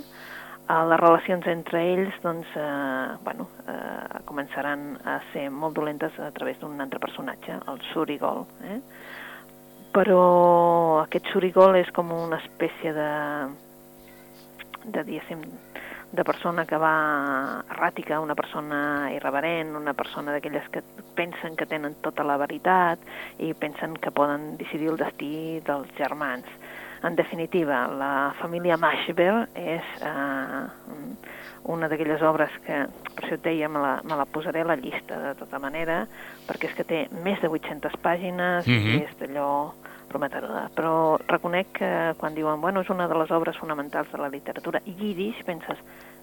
Les 0.64 1.00
relacions 1.00 1.46
entre 1.52 1.82
ells 1.94 2.16
doncs, 2.24 2.48
eh, 2.56 3.18
bueno, 3.24 3.50
eh, 3.68 4.22
començaran 4.26 4.94
a 5.04 5.20
ser 5.34 5.50
molt 5.52 5.76
dolentes 5.76 6.16
a 6.20 6.32
través 6.32 6.60
d'un 6.62 6.80
altre 6.80 7.02
personatge, 7.04 7.60
el 7.68 7.82
Surigol. 7.92 8.46
Eh? 8.72 8.80
Però 9.94 11.04
aquest 11.04 11.28
Surigol 11.34 11.76
és 11.76 11.92
com 11.92 12.16
una 12.16 12.40
espècie 12.40 12.94
de 12.96 13.12
de 14.86 15.04
diguéssim, 15.04 15.42
de 16.14 16.24
persona 16.24 16.66
que 16.70 16.78
va 16.78 17.64
erràtica, 17.74 18.20
una 18.22 18.36
persona 18.38 19.10
irreverent, 19.16 19.74
una 19.76 19.96
persona 19.98 20.36
d'aquelles 20.36 20.68
que 20.70 20.84
pensen 21.18 21.56
que 21.58 21.66
tenen 21.66 21.96
tota 22.06 22.26
la 22.28 22.38
veritat 22.38 23.02
i 23.42 23.54
pensen 23.58 23.96
que 23.98 24.14
poden 24.14 24.54
decidir 24.60 24.92
el 24.92 25.00
destí 25.02 25.60
dels 25.66 25.90
germans. 25.98 26.46
En 27.04 27.16
definitiva, 27.16 27.88
la 27.92 28.34
família 28.40 28.78
Mashber 28.80 29.34
és 29.60 29.88
eh, 30.00 30.62
una 31.68 31.90
d'aquelles 31.92 32.22
obres 32.24 32.54
que, 32.64 32.78
per 33.10 33.26
això 33.26 33.36
et 33.36 33.44
deia, 33.44 33.70
me 33.72 33.82
la, 33.84 33.98
me 34.08 34.16
la 34.20 34.26
posaré 34.26 34.64
a 34.64 34.70
la 34.72 34.78
llista 34.80 35.20
de 35.20 35.34
tota 35.40 35.60
manera, 35.60 36.06
perquè 36.48 36.70
és 36.72 36.78
que 36.78 36.88
té 36.88 37.02
més 37.26 37.42
de 37.44 37.52
800 37.52 38.00
pàgines 38.04 38.68
mm 38.68 38.72
-hmm. 38.72 38.96
i 38.96 39.04
és 39.04 39.18
d'allò 39.20 39.74
prometedora. 40.08 40.70
Però 40.76 41.18
reconec 41.28 41.74
que 41.80 41.92
quan 42.18 42.36
diuen, 42.36 42.62
bueno, 42.62 42.82
és 42.82 42.90
una 42.90 43.08
de 43.08 43.16
les 43.16 43.32
obres 43.32 43.58
fonamentals 43.58 44.12
de 44.12 44.18
la 44.18 44.30
literatura 44.30 44.82
yiddish, 44.86 45.44
penses, 45.44 45.78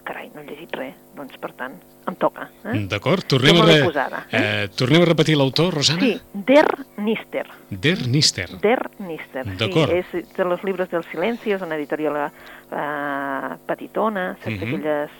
carai, 0.05 0.31
no 0.35 0.41
he 0.43 0.45
llegit 0.47 0.73
res, 0.77 0.95
doncs 1.17 1.37
per 1.39 1.53
tant, 1.59 1.75
em 2.09 2.15
toca. 2.17 2.49
Eh? 2.65 2.87
D'acord, 2.91 3.25
tornem, 3.29 3.61
a 3.61 3.65
re... 3.67 3.77
posada, 3.85 4.25
eh? 4.33 4.69
tornem 4.77 5.03
a 5.03 5.09
repetir 5.11 5.37
l'autor, 5.37 5.75
Rosana? 5.75 6.01
Sí, 6.01 6.21
Der 6.33 6.67
Nister. 6.97 7.47
Der 7.71 8.07
Nister. 8.09 8.49
Der 8.61 8.91
Nister, 8.99 9.45
sí, 9.47 9.71
és 10.01 10.35
de 10.37 10.45
los 10.45 10.63
libros 10.65 10.89
del 10.91 11.05
silenci, 11.11 11.53
és 11.53 11.63
una 11.63 11.77
editorial 11.77 12.17
eh, 12.27 13.57
petitona, 13.67 14.37
saps, 14.43 14.57
Mhm. 14.57 14.63
aquelles 14.63 15.11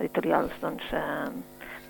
editorials, 0.00 0.52
doncs, 0.60 0.82
eh, 0.92 1.30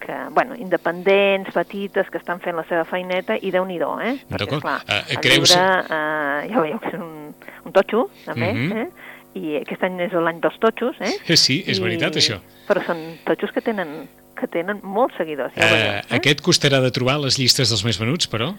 que, 0.00 0.14
bueno, 0.31 0.55
independents, 0.55 1.50
petites, 1.55 2.09
que 2.11 2.19
estan 2.19 2.38
fent 2.40 2.55
la 2.57 2.64
seva 2.69 2.85
feineta, 2.85 3.37
i 3.40 3.50
déu 3.50 3.64
nhi 3.64 3.78
eh? 3.78 4.19
D'acord. 4.28 4.64
Eh, 4.87 5.02
el 5.11 5.21
creus- 5.21 5.50
llibre, 5.50 5.85
eh, 5.88 6.49
ja 6.52 6.61
veieu 6.61 6.78
que 6.78 6.88
és 6.88 6.95
un, 6.95 7.35
un 7.64 7.73
totxo, 7.73 8.11
també, 8.25 8.52
Mhm. 8.52 8.73
eh? 8.78 8.88
I 9.37 9.57
aquest 9.61 9.83
any 9.87 9.99
és 10.07 10.12
l'any 10.16 10.40
dels 10.40 10.57
totxos, 10.62 10.97
eh? 11.00 11.12
Eh, 11.28 11.37
sí, 11.37 11.62
és 11.66 11.78
I- 11.78 11.83
veritat, 11.85 12.16
això. 12.16 12.38
Però 12.69 12.83
són 12.87 13.02
totxos 13.26 13.52
que 13.52 13.61
tenen, 13.61 14.09
que 14.37 14.49
tenen 14.49 14.81
molts 14.83 15.16
seguidors, 15.21 15.52
ja 15.55 15.62
ho 15.64 15.69
Eh, 15.69 15.76
veieu. 15.76 15.93
Eh? 16.00 16.16
aquest 16.19 16.40
costarà 16.43 16.81
de 16.81 16.90
trobar 16.90 17.19
les 17.21 17.38
llistes 17.38 17.69
dels 17.69 17.85
més 17.85 17.99
venuts, 18.00 18.28
però? 18.33 18.55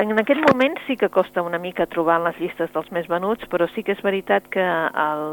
En 0.00 0.18
aquest 0.18 0.40
moment 0.40 0.78
sí 0.86 0.96
que 0.96 1.10
costa 1.12 1.42
una 1.44 1.58
mica 1.60 1.84
trobar 1.86 2.18
les 2.24 2.38
llistes 2.40 2.70
dels 2.72 2.90
més 2.92 3.06
venuts, 3.08 3.44
però 3.52 3.68
sí 3.74 3.82
que 3.84 3.92
és 3.92 4.00
veritat 4.02 4.48
que 4.48 4.64
el, 4.64 5.24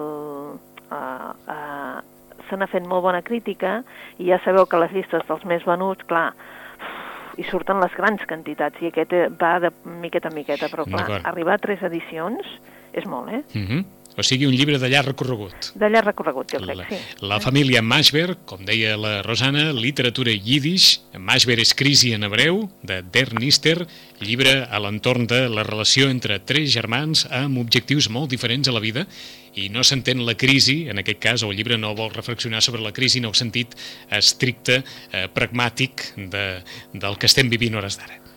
uh, 0.91 1.31
uh, 1.47 2.01
se 2.49 2.57
n'ha 2.57 2.67
fet 2.67 2.85
molt 2.85 3.01
bona 3.05 3.21
crítica 3.21 3.83
i 4.19 4.27
ja 4.27 4.39
sabeu 4.43 4.65
que 4.67 4.77
les 4.81 4.91
llistes 4.91 5.23
dels 5.29 5.45
més 5.45 5.63
venuts, 5.63 6.03
clar, 6.09 6.33
hi 7.37 7.45
surten 7.47 7.79
les 7.79 7.93
grans 7.95 8.19
quantitats 8.27 8.81
i 8.83 8.87
aquest 8.91 9.13
va 9.39 9.59
de 9.63 9.71
miqueta 10.01 10.27
en 10.27 10.35
miqueta, 10.35 10.67
però 10.67 10.83
clar, 10.83 11.21
arribar 11.23 11.55
a 11.55 11.63
tres 11.63 11.81
edicions 11.87 12.43
és 12.91 13.05
molt, 13.05 13.29
eh? 13.31 13.43
Uh 13.55 13.61
-huh. 13.69 13.85
O 14.17 14.23
sigui, 14.25 14.47
un 14.49 14.55
llibre 14.57 14.79
de 14.81 14.89
llarg 14.91 15.13
recorregut. 15.13 15.69
D'allà 15.79 16.01
recorregut, 16.03 16.51
jo 16.51 16.59
crec, 16.63 16.77
La, 16.79 16.87
sí. 16.89 16.97
la 17.29 17.39
família 17.39 17.81
Mashber, 17.85 18.37
com 18.49 18.65
deia 18.67 18.97
la 18.99 19.19
Rosana, 19.23 19.69
literatura 19.71 20.33
yiddish, 20.33 20.99
Mashber 21.15 21.59
és 21.61 21.73
crisi 21.77 22.11
en 22.17 22.27
hebreu, 22.27 22.65
de 22.83 22.99
Der 23.13 23.33
Nister, 23.37 23.77
llibre 24.19 24.65
a 24.67 24.81
l'entorn 24.83 25.27
de 25.29 25.45
la 25.47 25.63
relació 25.63 26.09
entre 26.11 26.39
tres 26.43 26.73
germans 26.73 27.25
amb 27.31 27.61
objectius 27.61 28.09
molt 28.11 28.33
diferents 28.33 28.67
a 28.67 28.75
la 28.75 28.83
vida 28.83 29.05
i 29.55 29.69
no 29.73 29.83
s'entén 29.83 30.25
la 30.27 30.35
crisi, 30.37 30.83
en 30.91 30.99
aquest 31.01 31.21
cas 31.23 31.43
el 31.47 31.55
llibre 31.57 31.77
no 31.79 31.95
vol 31.97 32.11
reflexionar 32.13 32.61
sobre 32.65 32.83
la 32.83 32.93
crisi 32.93 33.19
en 33.23 33.29
el 33.31 33.37
sentit 33.37 33.75
estricte, 34.11 34.83
eh, 35.11 35.27
pragmàtic 35.33 36.11
de, 36.17 36.47
del 36.93 37.17
que 37.17 37.29
estem 37.31 37.49
vivint 37.49 37.79
hores 37.79 37.99
d'ara. 37.99 38.28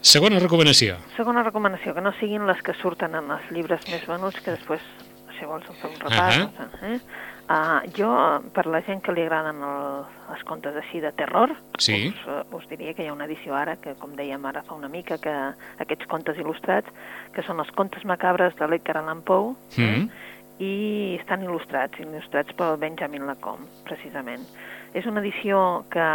Segona 0.00 0.38
recomanació. 0.38 0.96
Segona 1.16 1.42
recomanació, 1.42 1.94
que 1.94 2.00
no 2.04 2.12
siguin 2.20 2.46
les 2.46 2.60
que 2.62 2.74
surten 2.80 3.14
en 3.18 3.30
els 3.30 3.48
llibres 3.50 3.86
més 3.90 4.04
venuts, 4.06 4.38
que 4.44 4.52
després, 4.54 4.82
si 5.38 5.44
vols, 5.48 5.66
en 5.68 5.78
fem 5.80 5.90
un 5.96 6.02
repàs. 6.04 6.38
Ahà. 6.44 6.68
Eh? 6.92 7.00
Uh, 7.46 7.78
jo, 7.94 8.08
per 8.54 8.64
la 8.66 8.80
gent 8.82 8.98
que 9.06 9.12
li 9.14 9.22
agraden 9.22 9.60
el, 9.62 10.00
els 10.34 10.40
contes 10.48 10.74
així 10.80 10.98
de 11.00 11.12
terror, 11.14 11.52
Sí. 11.78 12.08
us, 12.10 12.22
uh, 12.26 12.56
us 12.56 12.64
diria 12.68 12.92
que 12.94 13.04
hi 13.04 13.06
ha 13.06 13.12
una 13.14 13.26
edició 13.28 13.54
ara, 13.54 13.76
que 13.76 13.94
com 14.00 14.16
dèiem 14.18 14.42
ara 14.50 14.64
fa 14.66 14.74
una 14.74 14.88
mica, 14.90 15.18
que 15.18 15.34
aquests 15.78 16.06
contes 16.10 16.36
il·lustrats, 16.42 16.90
que 17.34 17.42
són 17.46 17.60
els 17.62 17.70
contes 17.70 18.04
macabres 18.04 18.56
de 18.58 18.66
l'Edgar 18.66 18.96
Allan 18.98 19.22
Poe, 19.22 19.54
Mm. 19.78 20.08
i 20.58 21.16
estan 21.20 21.42
il·lustrats, 21.44 21.98
il·lustrats 22.00 22.54
pel 22.56 22.78
Benjamin 22.78 23.26
Lacombe, 23.26 23.66
precisament. 23.84 24.42
És 24.94 25.04
una 25.06 25.20
edició 25.20 25.84
que, 25.90 26.06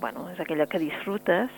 bueno, 0.00 0.30
és 0.30 0.40
aquella 0.40 0.66
que 0.66 0.78
disfrutes 0.78 1.50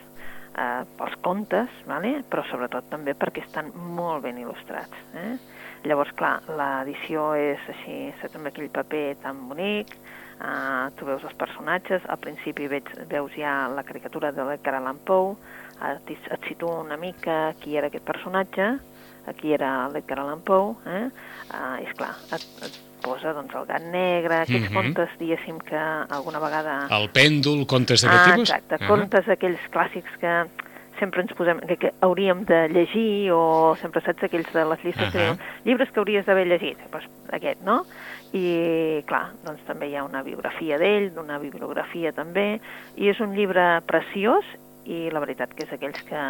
eh, 0.56 0.84
pels 0.98 1.16
contes, 1.24 1.80
vale? 1.88 2.20
però 2.28 2.44
sobretot 2.48 2.90
també 2.92 3.14
perquè 3.18 3.44
estan 3.46 3.72
molt 3.96 4.24
ben 4.26 4.38
il·lustrats. 4.42 5.02
Eh? 5.18 5.32
Llavors, 5.88 6.12
clar, 6.18 6.36
l'edició 6.46 7.32
és 7.38 7.62
així, 7.72 7.96
saps, 8.20 8.38
amb 8.38 8.50
aquell 8.50 8.70
paper 8.74 9.06
tan 9.24 9.40
bonic, 9.48 9.96
eh, 10.38 10.86
tu 10.98 11.08
veus 11.08 11.24
els 11.26 11.38
personatges, 11.40 12.06
al 12.06 12.20
principi 12.22 12.68
veig, 12.70 12.92
veus 13.10 13.34
ja 13.38 13.66
la 13.72 13.84
caricatura 13.86 14.32
de 14.32 14.46
l'Edgar 14.46 14.76
Allan 14.78 15.00
Poe, 15.08 15.34
et, 15.82 16.14
et 16.14 16.48
situa 16.48 16.82
una 16.84 16.96
mica 17.00 17.56
qui 17.60 17.76
era 17.76 17.90
aquest 17.90 18.06
personatge, 18.06 18.70
aquí 19.26 19.52
era 19.54 19.88
l'Edgar 19.90 20.22
Allan 20.22 20.42
Poe, 20.46 20.76
eh? 20.86 21.04
Uh, 21.52 21.76
és 21.82 21.90
clar, 21.98 22.14
et, 22.32 22.44
et 22.64 22.91
posa 23.02 23.32
doncs, 23.36 23.54
el 23.54 23.66
gat 23.66 23.82
negre, 23.82 24.42
aquests 24.44 24.70
Mhm. 24.70 24.74
contes, 24.74 25.08
diguéssim, 25.18 25.58
que 25.58 25.76
alguna 25.76 26.38
vegada... 26.38 26.86
El 26.90 27.10
pèndol, 27.10 27.66
contes 27.66 28.02
d'aquest 28.02 28.20
ah, 28.20 28.30
tipus? 28.32 28.50
exacte, 28.50 28.78
Ah. 28.80 28.86
contes 28.88 29.28
aquells 29.28 29.60
clàssics 29.70 30.18
que 30.20 30.34
sempre 31.00 31.22
ens 31.22 31.32
posem, 31.34 31.58
que, 31.66 31.76
que 31.76 31.90
hauríem 32.00 32.44
de 32.46 32.68
llegir, 32.68 33.32
o 33.34 33.74
sempre 33.80 34.00
saps 34.02 34.22
aquells 34.22 34.52
de 34.52 34.64
les 34.64 34.84
llistes 34.84 35.10
que 35.10 35.18
Ahà. 35.18 35.24
diuen 35.34 35.38
llibres 35.64 35.90
que 35.90 35.98
hauries 36.00 36.24
d'haver 36.26 36.46
llegit, 36.46 36.78
doncs 36.92 37.08
aquest, 37.32 37.60
no? 37.66 37.84
I, 38.32 39.02
clar, 39.06 39.32
doncs 39.44 39.60
també 39.66 39.88
hi 39.90 39.96
ha 39.96 40.04
una 40.04 40.22
biografia 40.22 40.78
d'ell, 40.78 41.10
una 41.18 41.38
bibliografia 41.38 42.12
també, 42.12 42.60
i 42.96 43.08
és 43.10 43.18
un 43.20 43.34
llibre 43.34 43.80
preciós, 43.84 44.44
i 44.86 45.10
la 45.10 45.20
veritat 45.20 45.52
que 45.54 45.64
és 45.64 45.72
aquells 45.72 46.00
que, 46.08 46.22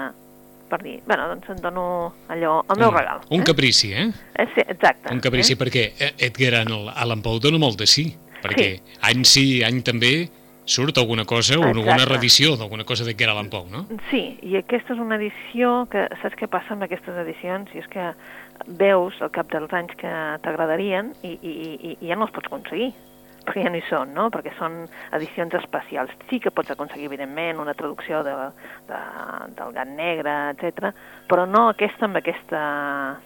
per 0.72 0.80
dir, 0.80 0.98
bueno, 1.04 1.28
doncs 1.28 1.50
em 1.52 1.58
dono 1.60 1.86
allò, 2.32 2.62
el 2.72 2.78
meu 2.80 2.88
un, 2.88 2.96
regal. 2.96 3.24
Un 3.28 3.42
eh? 3.42 3.44
caprici, 3.44 3.92
eh? 3.92 4.06
Eh, 4.32 4.46
sí, 4.54 4.64
exacte. 4.64 5.12
Un 5.12 5.20
caprici 5.20 5.52
Eh? 5.52 5.58
perquè 5.60 5.82
eh, 5.98 6.12
Edgar 6.28 6.62
Allan 6.64 7.20
Poe 7.20 7.42
dona 7.44 7.60
molt 7.60 7.76
de 7.82 7.88
sí, 7.90 8.06
perquè 8.40 8.70
any 9.08 9.26
sí, 9.28 9.60
any 9.66 9.82
també 9.84 10.14
surt 10.64 10.96
alguna 10.96 11.26
cosa, 11.28 11.58
o 11.58 11.66
alguna 11.68 12.06
reedició 12.06 12.54
d'alguna 12.56 12.86
cosa 12.88 13.04
d'Edgar 13.04 13.32
Allan 13.32 13.50
Poe, 13.52 13.68
no? 13.68 13.84
Sí, 14.08 14.38
i 14.46 14.56
aquesta 14.56 14.94
és 14.94 15.02
una 15.02 15.18
edició 15.20 15.82
que, 15.92 16.06
saps 16.22 16.38
què 16.40 16.48
passa 16.48 16.72
amb 16.76 16.86
aquestes 16.86 17.18
edicions? 17.26 17.68
I 17.74 17.82
és 17.82 17.88
que 17.92 18.12
veus 18.78 19.18
al 19.20 19.32
cap 19.34 19.50
dels 19.52 19.72
anys 19.74 19.92
que 20.00 20.12
t'agradarien 20.44 21.12
i, 21.22 21.34
i, 21.34 21.52
i, 21.52 21.96
i 21.98 22.12
ja 22.12 22.16
no 22.16 22.28
els 22.28 22.34
pots 22.34 22.48
aconseguir, 22.48 22.92
perquè 23.46 23.64
ja 23.66 23.70
no 23.72 23.78
hi 23.80 23.84
són, 23.88 24.12
no? 24.16 24.28
Perquè 24.34 24.52
són 24.58 24.82
edicions 25.18 25.54
especials. 25.58 26.10
Sí 26.30 26.40
que 26.40 26.50
pots 26.54 26.70
aconseguir, 26.74 27.06
evidentment, 27.10 27.60
una 27.62 27.74
traducció 27.78 28.22
de, 28.26 28.34
de, 28.88 29.00
del 29.58 29.72
gat 29.76 29.88
negre, 29.88 30.36
etc, 30.54 30.92
però 31.30 31.46
no 31.48 31.68
aquesta 31.72 32.06
amb 32.08 32.20
aquesta, 32.22 32.60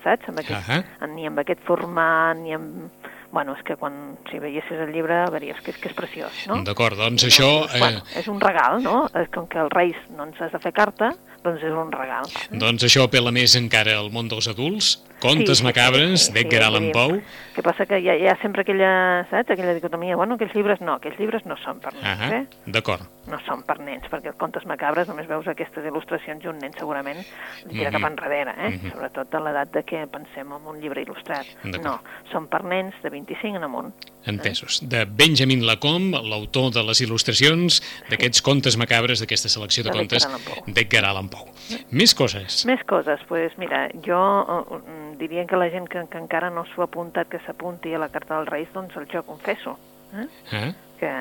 saps? 0.05 0.31
Amb 0.33 0.41
aquest, 0.43 0.71
Ahà. 0.71 1.11
ni 1.15 1.27
amb 1.29 1.43
aquest 1.45 1.63
format, 1.67 2.37
ni 2.41 2.57
amb... 2.57 3.13
Bueno, 3.37 3.57
és 3.59 3.63
que 3.67 3.75
quan, 3.77 3.93
si 4.31 4.39
veiessis 4.41 4.79
el 4.81 4.93
llibre, 4.95 5.17
veuries 5.35 5.59
que 5.61 5.73
és, 5.75 5.79
que 5.83 5.91
és 5.91 5.97
preciós, 5.99 6.37
no? 6.49 6.61
D'acord, 6.65 6.97
doncs 6.97 7.27
això... 7.27 7.49
llavors, 7.67 7.75
bueno, 7.83 8.05
Eh, 8.15 8.21
és 8.23 8.29
un 8.33 8.39
regal, 8.41 8.79
no? 8.85 8.95
Eh, 9.13 9.27
Com 9.35 9.49
que 9.51 9.59
els 9.61 9.73
Reis 9.75 9.99
no 10.17 10.29
ens 10.29 10.39
has 10.41 10.55
de 10.55 10.61
fer 10.63 10.73
carta, 10.73 11.11
doncs 11.45 11.63
és 11.63 11.73
un 11.73 11.91
regal. 11.93 12.25
doncs 12.51 12.85
això 12.85 13.05
apela 13.05 13.31
més 13.33 13.55
encara 13.57 13.99
al 13.99 14.11
món 14.11 14.29
dels 14.29 14.49
adults, 14.49 15.03
contes 15.21 15.59
Sí, 15.59 15.63
sí, 15.63 15.65
macabres 15.65 16.21
sí, 16.21 16.27
sí, 16.27 16.33
d'Edgar 16.33 16.61
sí, 16.63 16.67
Allan 16.67 16.91
Poe. 16.93 17.23
Que 17.55 17.63
passa 17.65 17.87
que 17.89 17.99
hi 17.99 18.09
ha, 18.11 18.17
hi 18.21 18.27
ha 18.29 18.37
sempre 18.43 18.63
aquella, 18.67 19.27
saps, 19.31 19.51
aquella 19.51 19.73
dicotomia, 19.75 20.17
bueno, 20.17 20.35
aquells 20.37 20.53
llibres 20.55 20.81
no, 20.85 20.99
aquells 21.01 21.19
llibres 21.19 21.47
no 21.47 21.57
són 21.57 21.81
per 21.81 21.95
nens, 21.95 22.05
Ahà, 22.05 22.29
eh? 22.43 22.47
d'acord. 22.67 23.07
No 23.27 23.39
són 23.47 23.63
per 23.67 23.79
nens, 23.81 24.05
perquè 24.11 24.29
els 24.31 24.37
contes 24.39 24.67
macabres 24.69 25.09
només 25.09 25.27
veus 25.27 25.49
aquestes 25.51 25.83
il·lustracions 25.89 26.45
i 26.45 26.51
un 26.53 26.59
nen 26.63 26.75
segurament 26.79 27.19
li 27.19 27.73
tira 27.73 27.91
Mhm. 27.91 27.97
cap 27.97 28.11
enrere, 28.11 28.53
eh? 28.59 28.69
Mhm. 28.77 28.93
Sobretot 28.93 29.35
a 29.35 29.41
l'edat 29.41 29.73
de 29.73 29.83
que 29.85 30.07
pensem 30.07 30.53
en 30.53 30.67
un 30.69 30.81
llibre 30.81 31.03
il·lustrat. 31.03 31.47
No, 31.83 32.01
són 32.31 32.47
per 32.47 32.63
nens 32.65 32.95
de 33.03 33.11
25 33.11 33.57
en 33.57 33.65
amunt. 33.65 33.95
Entesos. 34.27 34.81
De 34.89 35.05
Benjamin 35.07 35.65
Lacombe, 35.67 36.19
l'autor 36.23 36.73
de 36.75 36.83
les 36.83 37.01
il·lustracions 37.01 37.81
d'aquests 38.11 38.43
contes 38.43 38.77
macabres, 38.77 39.21
d'aquesta 39.21 39.49
selecció 39.49 39.85
de 39.85 39.91
De 39.91 39.97
contes 39.97 40.27
d'Edgar 40.67 41.05
Allan 41.05 41.26
Poe. 41.33 41.51
Més 41.91 42.15
coses. 42.15 42.65
Més 42.69 42.83
coses, 42.87 43.21
doncs 43.21 43.29
pues, 43.29 43.59
mira, 43.59 43.87
jo 44.07 44.19
eh, 44.19 44.79
mm, 44.79 45.13
diria 45.21 45.47
que 45.47 45.61
la 45.61 45.71
gent 45.71 45.89
que, 45.89 46.07
que 46.11 46.19
encara 46.19 46.51
no 46.51 46.65
s'ho 46.73 46.85
ha 46.85 46.91
apuntat, 46.91 47.29
que 47.33 47.43
s'apunti 47.47 47.95
a 47.95 48.03
la 48.03 48.11
Carta 48.13 48.39
dels 48.39 48.51
Reis, 48.53 48.73
doncs 48.75 48.97
el 48.97 49.09
jo 49.13 49.23
confesso. 49.27 49.79
Eh? 50.15 50.27
Eh? 50.53 50.75
que, 50.97 51.13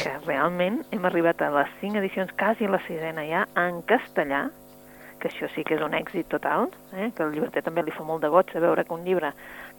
que 0.00 0.12
realment 0.26 0.82
hem 0.94 1.04
arribat 1.08 1.42
a 1.44 1.50
les 1.54 1.72
cinc 1.80 1.98
edicions, 2.00 2.32
quasi 2.38 2.68
la 2.70 2.80
sisena 2.86 3.24
ja, 3.28 3.44
en 3.60 3.82
castellà, 3.88 4.46
que 5.20 5.30
això 5.30 5.48
sí 5.54 5.64
que 5.64 5.76
és 5.78 5.84
un 5.84 5.94
èxit 5.96 6.28
total, 6.32 6.68
eh? 6.92 7.10
que 7.16 7.24
el 7.24 7.32
llibreter 7.34 7.62
també 7.64 7.84
li 7.84 7.94
fa 7.94 8.04
molt 8.04 8.24
de 8.24 8.30
goig 8.32 8.50
de 8.52 8.60
veure 8.64 8.84
que 8.84 8.96
un 8.96 9.04
llibre 9.06 9.32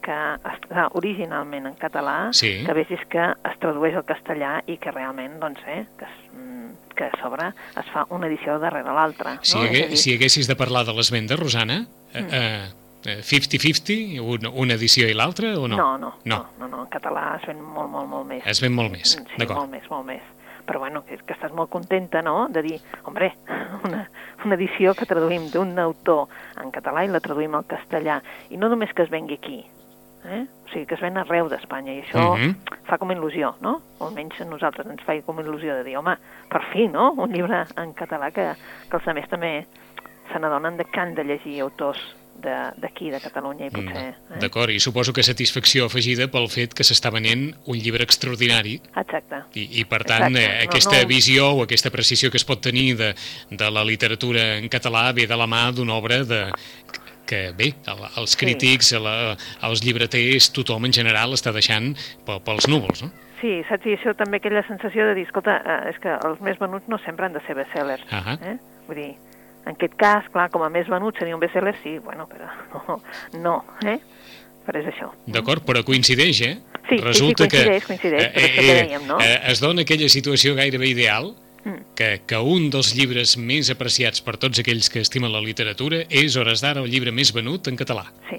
que 0.05 0.15
està 0.51 0.87
originalment 0.97 1.69
en 1.69 1.77
català, 1.81 2.31
Sí. 2.33 2.63
que 2.65 2.73
vegis 2.77 3.03
que 3.09 3.25
es 3.33 3.59
tradueix 3.61 3.95
al 3.97 4.05
castellà 4.05 4.59
i 4.65 4.77
que 4.77 4.93
realment, 4.93 5.39
doncs, 5.41 5.61
eh, 5.67 5.85
que, 5.97 6.05
es, 6.05 6.17
mm, 6.33 6.54
que 6.95 7.05
a 7.05 7.11
sobre 7.21 7.49
es 7.49 7.89
fa 7.93 8.05
una 8.09 8.27
edició 8.27 8.57
darrere 8.59 8.93
l'altra. 8.93 9.37
Si, 9.41 9.57
no? 9.57 9.63
hagué, 9.63 9.87
dir, 9.89 9.97
si 9.97 10.13
haguessis 10.15 10.47
de 10.47 10.55
parlar 10.55 10.85
de 10.85 10.93
les 10.93 11.11
vendes, 11.11 11.39
Rosana, 11.39 11.85
eh, 12.13 12.21
Mm. 12.21 12.27
eh, 12.31 12.71
eh, 13.05 13.21
50-50, 13.23 14.19
una, 14.21 14.49
una 14.49 14.73
edició 14.73 15.07
i 15.09 15.13
l'altra, 15.13 15.53
o 15.59 15.67
no? 15.67 15.77
No, 15.77 15.97
no, 15.97 16.13
no. 16.23 16.37
no, 16.37 16.45
no, 16.59 16.67
no, 16.67 16.83
en 16.85 16.89
català 16.89 17.35
es 17.41 17.45
ven 17.47 17.61
molt, 17.61 17.89
molt, 17.89 18.07
molt 18.09 18.27
més. 18.27 18.43
Es 18.47 18.61
ven 18.61 18.73
molt 18.73 18.91
més, 18.91 19.11
Sí, 19.19 19.23
d'acord. 19.37 19.59
molt 19.59 19.71
més, 19.71 19.89
molt 19.89 20.05
més. 20.07 20.21
Però 20.65 20.79
bueno, 20.81 21.03
que, 21.05 21.19
que 21.21 21.33
estàs 21.35 21.51
molt 21.53 21.69
contenta, 21.69 22.23
no?, 22.25 22.47
de 22.49 22.61
dir, 22.65 22.79
hombre, 23.03 23.35
una, 23.85 24.09
una 24.43 24.55
edició 24.55 24.95
que 24.97 25.05
traduïm 25.05 25.51
d'un 25.53 25.77
autor 25.77 26.27
en 26.63 26.71
català 26.73 27.03
i 27.05 27.07
la 27.13 27.19
traduïm 27.21 27.53
al 27.53 27.67
castellà. 27.69 28.21
I 28.49 28.57
no 28.57 28.69
només 28.69 28.89
que 28.97 29.03
es 29.05 29.11
vengui 29.13 29.35
aquí, 29.37 29.59
eh? 30.25 30.45
o 30.65 30.69
sigui, 30.73 30.85
que 30.85 30.95
es 30.95 31.01
ven 31.01 31.17
arreu 31.17 31.47
d'Espanya, 31.49 31.93
i 31.93 32.01
això 32.03 32.35
Mhm. 32.37 32.55
fa 32.89 32.97
com 32.97 33.09
il·lusió, 33.11 33.55
no? 33.61 33.81
O 33.99 34.07
almenys 34.07 34.41
a 34.41 34.45
nosaltres 34.45 34.87
ens 34.87 35.01
fa 35.05 35.13
com 35.21 35.37
il·lusió 35.39 35.75
de 35.77 35.83
dir, 35.83 35.95
home, 35.97 36.17
per 36.49 36.61
fi, 36.73 36.87
no?, 36.87 37.11
un 37.13 37.31
llibre 37.31 37.65
en 37.77 37.93
català 37.93 38.31
que, 38.31 38.53
que 38.89 38.97
els 38.97 39.07
altres 39.07 39.29
també 39.29 39.65
se 40.31 40.39
n'adonen 40.39 40.77
de 40.77 40.85
que 40.85 40.99
han 40.99 41.13
de 41.15 41.23
llegir 41.23 41.61
autors 41.61 41.99
de- 42.35 42.71
d'aquí, 42.81 43.05
de, 43.09 43.15
de 43.15 43.21
Catalunya, 43.21 43.67
i 43.67 43.69
potser... 43.71 44.09
Eh? 44.09 44.39
D'acord, 44.41 44.69
i 44.69 44.79
suposo 44.79 45.13
que 45.13 45.23
satisfacció 45.23 45.85
afegida 45.85 46.27
pel 46.27 46.49
fet 46.51 46.73
que 46.73 46.83
s'està 46.83 47.09
venent 47.09 47.53
un 47.65 47.77
llibre 47.79 48.03
extraordinari 48.03 48.81
Exacte. 48.97 49.43
i, 49.55 49.79
i 49.79 49.85
per 49.85 50.03
tant, 50.03 50.35
Exacte. 50.35 50.43
eh, 50.43 50.65
No, 50.65 50.69
aquesta 50.69 51.01
no. 51.01 51.07
visió 51.07 51.53
o 51.55 51.63
aquesta 51.63 51.89
precisió 51.91 52.29
que 52.29 52.37
es 52.37 52.43
pot 52.43 52.59
tenir 52.59 52.97
de, 52.97 53.13
de 53.51 53.71
la 53.71 53.85
literatura 53.85 54.57
en 54.57 54.67
català 54.67 55.13
ve 55.13 55.27
de 55.27 55.37
la 55.37 55.47
mà 55.47 55.71
d'una 55.71 55.93
obra 55.95 56.23
de, 56.25 56.51
que 57.25 57.51
bé, 57.57 57.73
el- 57.91 58.07
els 58.21 58.35
crítics, 58.39 58.91
la, 59.01 59.35
els 59.67 59.83
llibreters, 59.83 60.51
tothom 60.55 60.85
en 60.85 60.93
general 60.93 61.33
està 61.33 61.51
deixant 61.53 61.93
pel, 62.25 62.41
pels 62.45 62.67
núvols, 62.71 63.03
no? 63.03 63.11
Sí, 63.41 63.59
saps? 63.69 63.85
I 63.85 63.97
això 63.97 64.13
també 64.17 64.37
aquella 64.39 64.63
sensació 64.67 65.05
de 65.09 65.15
dir, 65.17 65.25
escolta, 65.27 65.57
eh, 65.59 65.89
és 65.91 65.97
que 66.01 66.13
els 66.25 66.39
més 66.41 66.57
venuts 66.61 66.87
no 66.87 66.97
sempre 67.03 67.25
han 67.27 67.33
de 67.35 67.41
ser 67.45 67.55
bestsellers. 67.57 68.05
Ahà. 68.15 68.37
Eh? 68.41 68.55
Vull 68.87 68.95
dir, 69.01 69.11
en 69.65 69.73
aquest 69.75 69.95
cas, 69.99 70.29
clar, 70.31 70.47
com 70.53 70.63
a 70.63 70.69
més 70.69 70.87
venut 70.89 71.17
seria 71.19 71.35
un 71.35 71.41
bestseller, 71.43 71.75
sí, 71.83 71.97
bueno, 71.99 72.27
però 72.31 72.47
no, 72.73 73.01
no 73.45 73.55
eh? 73.85 73.99
Però 74.65 74.79
és 74.81 74.87
això. 74.89 75.11
D'acord, 75.29 75.61
però 75.67 75.83
coincideix, 75.85 76.39
eh? 76.41 76.55
Sí, 76.87 76.95
sí, 76.95 76.97
sí, 76.97 77.03
Resulta 77.03 77.45
coincideix, 77.45 77.83
que, 77.83 77.87
coincideix, 77.87 78.23
per 78.33 78.41
això 78.45 78.61
que 78.61 78.77
dèiem, 78.79 79.03
no? 79.09 79.19
eh, 79.21 79.39
es 79.51 79.61
dona 79.61 79.83
aquella 79.85 80.09
situació 80.09 80.55
gairebé 80.57 80.87
ideal. 80.93 81.35
Que, 81.95 82.09
que 82.27 82.41
un 82.41 82.69
dels 82.73 82.93
llibres 82.97 83.35
més 83.41 83.71
apreciats 83.73 84.21
per 84.25 84.37
tots 84.41 84.61
aquells 84.61 84.91
que 84.93 85.01
estimen 85.01 85.33
la 85.33 85.41
literatura 85.43 86.03
és, 86.09 86.37
hores 86.37 86.61
d'ara, 86.61 86.83
el 86.85 86.91
llibre 86.91 87.13
més 87.15 87.33
venut 87.33 87.67
en 87.71 87.79
català. 87.79 88.05
Sí, 88.29 88.37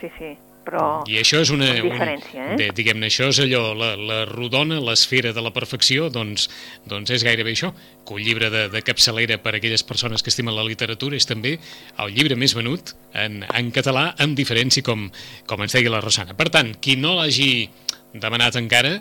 sí, 0.00 0.10
sí, 0.18 0.30
però... 0.64 0.84
I 1.10 1.18
això 1.20 1.40
és 1.44 1.52
una... 1.54 1.68
Diferència, 1.76 2.46
eh? 2.56 2.68
Diguem-ne, 2.74 3.08
això 3.10 3.28
és 3.30 3.40
allò, 3.44 3.62
la, 3.78 3.92
la 4.00 4.20
rodona, 4.30 4.80
l'esfera 4.82 5.34
de 5.36 5.44
la 5.44 5.52
perfecció, 5.54 6.08
doncs, 6.12 6.48
doncs 6.90 7.12
és 7.14 7.24
gairebé 7.26 7.54
això, 7.54 7.70
que 8.04 8.16
un 8.16 8.24
llibre 8.24 8.50
de, 8.52 8.66
de 8.72 8.82
capçalera 8.84 9.38
per 9.44 9.54
a 9.54 9.60
aquelles 9.60 9.84
persones 9.86 10.24
que 10.24 10.32
estimen 10.32 10.56
la 10.56 10.66
literatura 10.66 11.18
és 11.18 11.28
també 11.30 11.56
el 12.02 12.14
llibre 12.16 12.38
més 12.40 12.56
venut 12.56 12.94
en, 13.12 13.42
en 13.44 13.70
català, 13.74 14.10
amb 14.24 14.38
diferència, 14.38 14.84
com, 14.86 15.06
com 15.50 15.66
ens 15.66 15.76
deia 15.76 15.92
la 15.92 16.02
Rosana. 16.04 16.36
Per 16.38 16.48
tant, 16.54 16.74
qui 16.82 16.96
no 17.00 17.14
l'hagi 17.20 17.68
demanat 18.14 18.58
encara, 18.58 18.96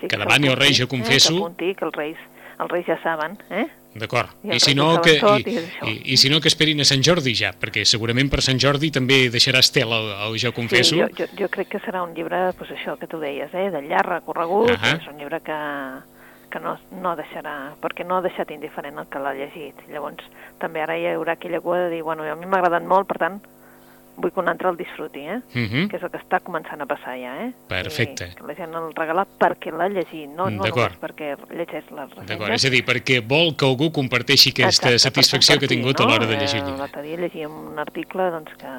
sí, 0.00 0.08
que 0.08 0.16
demani 0.16 0.50
al 0.50 0.56
s'apunti, 0.56 0.64
rei, 0.64 0.80
jo 0.80 0.88
confesso. 0.90 1.34
Eh, 1.34 1.36
que 1.36 1.44
apunti, 1.44 1.70
que 1.76 1.86
els 1.90 2.00
reis, 2.00 2.24
els 2.58 2.70
reis 2.70 2.86
ja 2.88 2.96
saben, 3.02 3.36
eh? 3.50 3.66
d'acord, 3.96 4.28
I 4.44 4.56
i 4.56 4.60
si 4.60 4.74
no 4.76 5.00
que 5.00 5.14
i, 5.16 5.20
tot 5.20 5.46
i 5.48 5.54
això. 5.56 5.86
i, 5.88 5.94
i 6.12 6.16
si 6.20 6.28
no 6.28 6.40
que 6.44 6.50
esperin 6.52 6.82
a 6.84 6.86
Sant 6.88 7.00
Jordi 7.04 7.32
ja, 7.36 7.54
perquè 7.56 7.84
segurament 7.88 8.28
per 8.32 8.42
Sant 8.44 8.58
Jordi 8.60 8.90
també 8.92 9.30
deixarà 9.32 9.62
estel 9.64 9.92
el, 9.96 10.10
el 10.26 10.36
Jo 10.42 10.52
confesso. 10.56 10.94
Sí, 10.94 11.00
jo, 11.00 11.08
jo, 11.16 11.28
jo 11.38 11.48
crec 11.52 11.70
que 11.72 11.80
serà 11.84 12.02
un 12.04 12.12
llibre, 12.16 12.50
pues 12.58 12.74
això 12.76 12.98
que 13.00 13.08
tu 13.08 13.20
deies, 13.22 13.52
eh, 13.56 13.70
de 13.72 13.80
llarg 13.88 14.18
recorregut, 14.18 14.74
Ahà. 14.76 14.98
és 14.98 15.08
un 15.08 15.16
llibre 15.16 15.40
que, 15.40 15.56
que 16.52 16.60
no, 16.60 16.76
no 16.92 17.16
deixarà, 17.16 17.56
perquè 17.80 18.04
no 18.04 18.18
ha 18.18 18.24
deixat 18.26 18.52
indiferent 18.52 19.00
el 19.00 19.08
que 19.08 19.22
l'ha 19.22 19.32
llegit. 19.36 19.80
Llavors, 19.88 20.28
també 20.60 20.84
ara 20.84 20.98
hi 21.00 21.08
haurà 21.14 21.38
aquella 21.38 21.62
cua 21.64 21.86
de 21.86 21.94
dir, 21.96 22.02
bueno, 22.04 22.28
a 22.28 22.36
mi 22.36 22.44
m'ha 22.44 22.60
agradat 22.60 22.84
molt, 22.84 23.08
per 23.08 23.18
tant, 23.22 23.40
vull 24.16 24.32
que 24.32 24.40
un 24.40 24.48
altre 24.48 24.68
el 24.70 24.76
disfruti, 24.76 25.20
eh? 25.20 25.40
Mhm. 25.54 25.88
que 25.88 25.96
és 25.96 26.02
el 26.02 26.10
que 26.10 26.18
està 26.18 26.40
començant 26.40 26.80
a 26.80 26.86
passar 26.86 27.16
ja, 27.20 27.34
eh? 27.44 27.52
Perfecte. 27.68 28.30
I 28.32 28.34
que 28.34 28.46
la 28.46 28.54
gent 28.54 28.74
el 28.74 28.92
regala 28.94 29.26
perquè 29.38 29.70
l'ha 29.72 29.88
llegit, 29.88 30.28
no, 30.30 30.48
no 30.50 30.62
D'acord. 30.64 30.94
només 30.96 31.00
perquè 31.00 31.36
llegeix 31.50 31.90
les 31.90 32.08
D'acord, 32.10 32.28
ressenyes. 32.28 32.64
és 32.64 32.64
a 32.64 32.70
dir, 32.70 32.84
perquè 32.84 33.20
vol 33.26 33.54
que 33.56 33.66
algú 33.66 33.90
comparteixi 33.92 34.50
aquesta 34.50 34.88
Exacte, 34.88 34.98
satisfacció 34.98 35.58
que 35.58 35.66
ha 35.66 35.68
tingut 35.68 36.00
a 36.00 36.04
l'hora 36.04 36.26
de 36.26 36.34
no? 36.34 36.40
llegir 36.40 36.62
Eh. 36.62 36.76
L'altre 36.78 37.02
dia 37.02 37.16
llegíem 37.16 37.50
un 37.50 37.78
article 37.78 38.30
doncs, 38.30 38.52
que, 38.56 38.72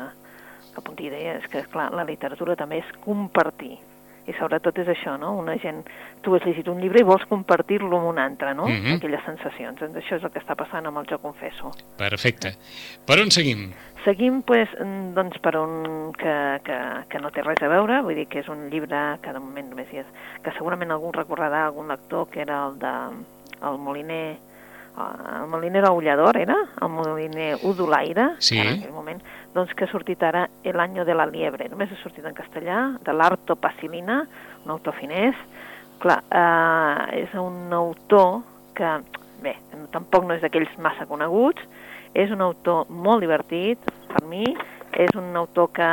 que 0.74 0.78
apunti 0.78 1.06
ideia, 1.06 1.38
és 1.38 1.48
que, 1.48 1.64
clar, 1.72 1.92
la 1.94 2.04
literatura 2.04 2.56
també 2.56 2.80
és 2.80 2.92
compartir. 3.04 3.78
I 4.28 4.34
sobretot 4.36 4.78
és 4.80 4.88
això, 4.92 5.18
no? 5.18 5.38
Una 5.40 5.56
gent... 5.58 5.86
Tu 6.22 6.34
has 6.36 6.44
llegit 6.44 6.68
un 6.68 6.82
llibre 6.82 7.00
i 7.00 7.04
vols 7.08 7.24
compartir-lo 7.30 7.96
amb 7.98 8.08
un 8.10 8.18
altre, 8.20 8.54
no? 8.54 8.66
Mhm. 8.68 8.98
Aquelles 8.98 9.24
sensacions. 9.24 9.80
Doncs 9.80 9.96
això 9.96 10.18
és 10.18 10.24
el 10.26 10.32
que 10.32 10.40
està 10.42 10.54
passant 10.60 10.86
amb 10.86 10.98
el 10.98 11.06
Jo 11.08 11.18
Confesso. 11.20 11.72
Perfecte. 11.96 12.56
Per 13.06 13.22
on 13.22 13.32
seguim? 13.32 13.72
Seguim 14.08 14.40
pues, 14.48 14.70
doncs, 14.80 15.36
per 15.44 15.58
un 15.60 16.14
que, 16.16 16.34
que, 16.64 16.76
que 17.12 17.20
no 17.20 17.28
té 17.36 17.44
res 17.44 17.60
a 17.60 17.68
veure, 17.68 17.98
vull 18.06 18.16
dir 18.16 18.24
que 18.32 18.40
és 18.40 18.48
un 18.48 18.70
llibre 18.72 19.02
que 19.20 19.34
de 19.36 19.42
moment 19.44 19.66
només 19.68 19.90
hi 19.92 20.00
és, 20.00 20.12
que 20.46 20.54
segurament 20.56 20.94
algú 20.96 21.10
recordarà, 21.12 21.66
algun 21.66 21.92
lector, 21.92 22.30
que 22.32 22.40
era 22.46 22.62
el 22.70 22.78
de 22.80 22.94
el 23.68 23.80
Moliner, 23.84 24.38
eh, 24.96 25.02
el 25.42 25.50
Moliner 25.52 25.84
Aullador, 25.90 26.40
era? 26.40 26.56
El 26.80 26.94
Moliner 26.94 27.58
Udolaire, 27.68 28.30
Sí. 28.40 28.62
en 28.62 28.78
aquell 28.78 28.96
moment, 28.96 29.20
doncs 29.54 29.74
que 29.76 29.84
ha 29.84 29.92
sortit 29.92 30.24
ara 30.24 30.48
El 30.64 30.80
año 30.80 31.04
de 31.04 31.14
la 31.14 31.26
liebre, 31.28 31.68
només 31.68 31.92
ha 31.92 32.00
sortit 32.00 32.24
en 32.24 32.38
castellà, 32.38 32.98
de 33.04 33.12
l'Arto 33.12 33.58
Pacilina, 33.58 34.22
un 34.64 34.72
autor 34.72 34.96
finès, 35.02 35.36
clar, 36.00 36.22
eh, 36.32 37.26
és 37.26 37.36
un 37.36 37.74
autor 37.74 38.40
que, 38.74 39.02
bé, 39.44 39.58
tampoc 39.92 40.24
no 40.24 40.34
és 40.34 40.42
d'aquells 40.42 40.80
massa 40.80 41.06
coneguts, 41.06 41.60
és 42.18 42.34
un 42.34 42.42
autor 42.42 42.90
molt 42.90 43.22
divertit, 43.22 43.82
per 44.10 44.24
mi, 44.26 44.56
és 44.98 45.14
un 45.20 45.36
autor 45.38 45.70
que, 45.78 45.92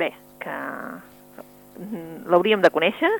bé, 0.00 0.12
que 0.40 0.56
l'hauríem 2.28 2.62
de 2.64 2.70
conèixer, 2.74 3.10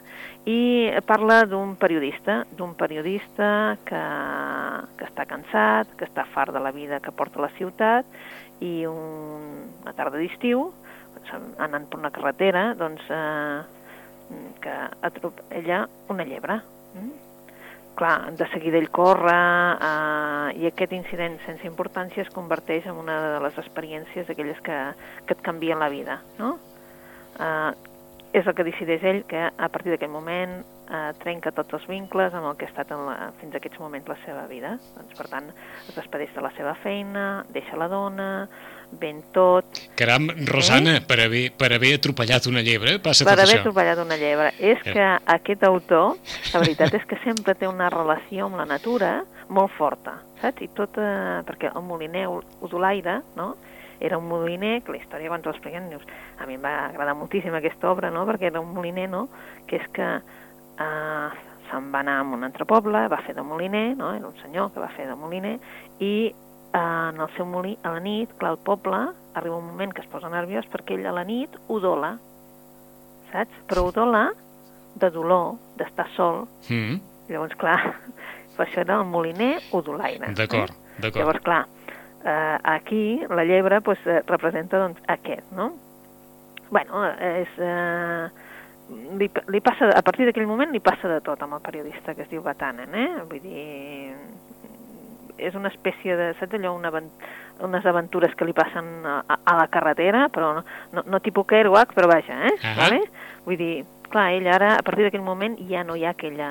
i 0.48 0.88
parla 1.07 1.42
d'un 1.46 1.76
periodista, 1.78 2.40
d'un 2.57 2.72
periodista 2.78 3.76
que, 3.87 4.02
que 4.98 5.07
està 5.11 5.28
cansat, 5.28 5.92
que 5.98 6.09
està 6.09 6.24
fart 6.33 6.57
de 6.57 6.62
la 6.64 6.72
vida 6.74 7.02
que 7.04 7.14
porta 7.14 7.44
la 7.44 7.52
ciutat, 7.59 8.09
i 8.64 8.83
un, 8.88 9.68
una 9.85 9.94
tarda 9.94 10.18
d'estiu, 10.18 10.70
anant 11.61 11.87
per 11.90 12.00
una 12.00 12.11
carretera, 12.14 12.72
doncs, 12.78 13.04
eh, 13.12 14.42
que 14.64 14.76
atropella 15.07 15.85
una 16.09 16.24
llebre. 16.24 16.62
Mm? 16.96 17.28
Clar, 17.99 18.31
de 18.39 18.47
seguida 18.53 18.79
ell 18.79 18.89
corre 18.95 19.35
eh, 19.35 20.63
i 20.63 20.71
aquest 20.71 20.95
incident 20.97 21.37
sense 21.45 21.67
importància 21.67 22.23
es 22.25 22.33
converteix 22.35 22.87
en 22.87 23.03
una 23.03 23.19
de 23.25 23.45
les 23.45 23.61
experiències 23.61 24.31
d'aquelles 24.31 24.63
que, 24.65 24.79
que 25.27 25.37
et 25.37 25.45
canvien 25.45 25.83
la 25.83 25.91
vida, 25.93 26.21
no? 26.39 26.57
Eh, 27.39 27.71
és 28.39 28.47
el 28.47 28.55
que 28.55 28.67
decideix 28.67 29.05
ell 29.09 29.23
que 29.29 29.41
a 29.49 29.69
partir 29.73 29.95
d'aquell 29.95 30.13
moment 30.13 30.59
eh, 30.61 31.13
trenca 31.23 31.53
tots 31.57 31.79
els 31.79 31.87
vincles 31.89 32.35
amb 32.37 32.51
el 32.51 32.59
que 32.59 32.67
ha 32.67 32.73
estat 32.73 32.93
en 32.95 33.07
la, 33.09 33.17
fins 33.41 33.55
a 33.55 33.61
aquests 33.61 33.81
moments 33.81 34.11
la 34.11 34.19
seva 34.25 34.45
vida. 34.51 34.75
Doncs, 34.97 35.15
per 35.17 35.29
tant, 35.33 35.49
es 35.89 35.97
despedeix 35.97 36.35
de 36.37 36.45
la 36.45 36.53
seva 36.57 36.75
feina, 36.83 37.25
deixa 37.55 37.79
la 37.81 37.89
dona, 37.93 38.29
ven 38.92 39.22
tot, 39.33 39.64
Caram, 39.96 40.29
Rosana, 40.46 41.01
per, 41.07 41.20
haver, 41.20 41.53
per 41.53 41.72
haver 41.72 41.94
atropellat 41.98 42.46
una 42.46 42.62
llebre, 42.62 42.98
passa 42.98 43.24
per 43.24 43.35
tot 43.37 43.42
haver 43.44 43.57
això. 43.59 43.61
atropellat 43.61 43.98
una 44.05 44.16
llebre. 44.16 44.53
És 44.59 44.79
Eh. 44.85 44.92
que 44.92 45.07
aquest 45.27 45.62
autor, 45.64 46.16
la 46.55 46.61
veritat 46.61 46.94
és 46.94 47.05
que 47.07 47.18
sempre 47.24 47.55
té 47.55 47.68
una 47.68 47.90
relació 47.90 48.46
amb 48.46 48.57
la 48.57 48.64
natura 48.64 49.24
molt 49.48 49.70
forta, 49.77 50.18
saps? 50.40 50.62
I 50.62 50.68
tot, 50.68 50.96
eh, 50.98 51.42
perquè 51.44 51.70
el 51.74 51.83
moliner 51.83 52.27
Udolaire, 52.61 53.20
no?, 53.37 53.57
era 54.01 54.16
un 54.16 54.29
moliner, 54.29 54.83
que 54.85 54.92
la 54.92 54.98
història 54.98 55.29
quan 55.29 55.42
t'ho 55.42 55.51
expliquen, 55.51 55.88
dius, 55.90 56.03
a 56.38 56.46
mi 56.46 56.55
em 56.55 56.62
va 56.62 56.87
agradar 56.87 57.16
moltíssim 57.16 57.53
aquesta 57.55 57.90
obra, 57.90 58.11
no?, 58.11 58.24
perquè 58.27 58.46
era 58.46 58.61
un 58.61 58.72
moliner, 58.72 59.09
no?, 59.11 59.29
que 59.66 59.77
és 59.77 59.88
que 59.92 60.03
eh, 60.79 61.29
se'n 61.70 61.92
va 61.92 62.01
anar 62.01 62.20
a 62.20 62.22
un 62.22 62.44
altre 62.44 62.64
poble, 62.64 63.09
va 63.09 63.22
fer 63.27 63.35
de 63.35 63.42
moliner, 63.42 63.96
no?, 63.96 64.14
era 64.14 64.27
un 64.27 64.37
senyor 64.40 64.72
que 64.72 64.81
va 64.81 64.88
fer 64.96 65.07
de 65.09 65.16
moliner, 65.16 65.59
i 65.98 66.12
eh, 66.29 66.35
en 66.74 67.20
el 67.20 67.28
seu 67.37 67.46
molí, 67.48 67.76
a 67.83 67.94
la 67.94 68.00
nit, 68.00 68.33
clar, 68.38 68.52
el 68.57 68.59
poble 68.64 68.98
arriba 69.38 69.57
un 69.57 69.66
moment 69.66 69.92
que 69.94 70.02
es 70.02 70.09
posa 70.11 70.28
nerviós 70.28 70.66
perquè 70.68 70.96
ell 70.98 71.07
a 71.07 71.12
la 71.14 71.24
nit 71.24 71.54
odola, 71.68 72.16
saps? 73.33 73.54
Però 73.70 73.87
odola 73.88 74.26
de 74.98 75.11
dolor, 75.14 75.54
d'estar 75.78 76.09
sol. 76.16 76.46
Mm, 76.68 76.98
Llavors, 77.28 77.54
clar, 77.61 77.78
per 78.57 78.66
això 78.66 78.81
era 78.83 78.96
el 79.00 79.07
moliner 79.07 79.59
odolaire. 79.76 80.33
D'acord, 80.35 80.72
Eh? 80.72 80.96
d'acord. 80.98 81.20
Llavors, 81.20 81.42
clar, 81.44 81.66
eh, 82.24 82.59
aquí 82.64 83.20
la 83.28 83.44
llebre 83.44 83.81
pues, 83.81 83.98
eh, 84.07 84.22
representa 84.26 84.78
doncs, 84.78 85.00
aquest, 85.09 85.50
no? 85.52 85.72
Bueno, 86.70 87.04
és... 87.20 87.48
Eh, 87.59 88.28
li, 89.20 89.26
li 89.52 89.61
passa, 89.61 89.90
a 89.92 90.00
partir 90.02 90.24
d'aquell 90.24 90.46
moment 90.48 90.70
li 90.72 90.81
passa 90.81 91.09
de 91.12 91.18
tot 91.20 91.42
amb 91.44 91.59
el 91.59 91.61
periodista 91.61 92.14
que 92.16 92.22
es 92.24 92.31
diu 92.33 92.40
Batanen, 92.42 92.94
eh? 92.96 93.09
Vull 93.28 93.42
dir, 93.44 94.14
és 95.38 95.55
una 95.59 95.70
espècie 95.72 96.16
de, 96.18 96.33
saps 96.38 96.59
allò, 96.59 96.74
una, 96.77 96.92
unes 97.64 97.87
aventures 97.87 98.35
que 98.37 98.46
li 98.46 98.55
passen 98.57 99.07
a, 99.07 99.20
a 99.27 99.55
la 99.59 99.68
carretera, 99.72 100.27
però 100.33 100.53
no, 100.59 100.64
no, 100.92 101.05
no 101.07 101.20
tipus 101.24 101.46
Kerouac, 101.48 101.94
però 101.96 102.11
vaja, 102.11 102.42
eh? 102.51 102.57
Ahà. 102.62 102.74
Vale? 102.83 103.01
Vull 103.46 103.59
dir, 103.61 103.72
clar, 104.12 104.29
ell 104.37 104.48
ara, 104.51 104.74
a 104.79 104.85
partir 104.85 105.07
d'aquell 105.07 105.24
moment, 105.24 105.57
ja 105.70 105.85
no 105.87 105.96
hi 105.96 106.05
ha 106.07 106.12
aquella, 106.14 106.51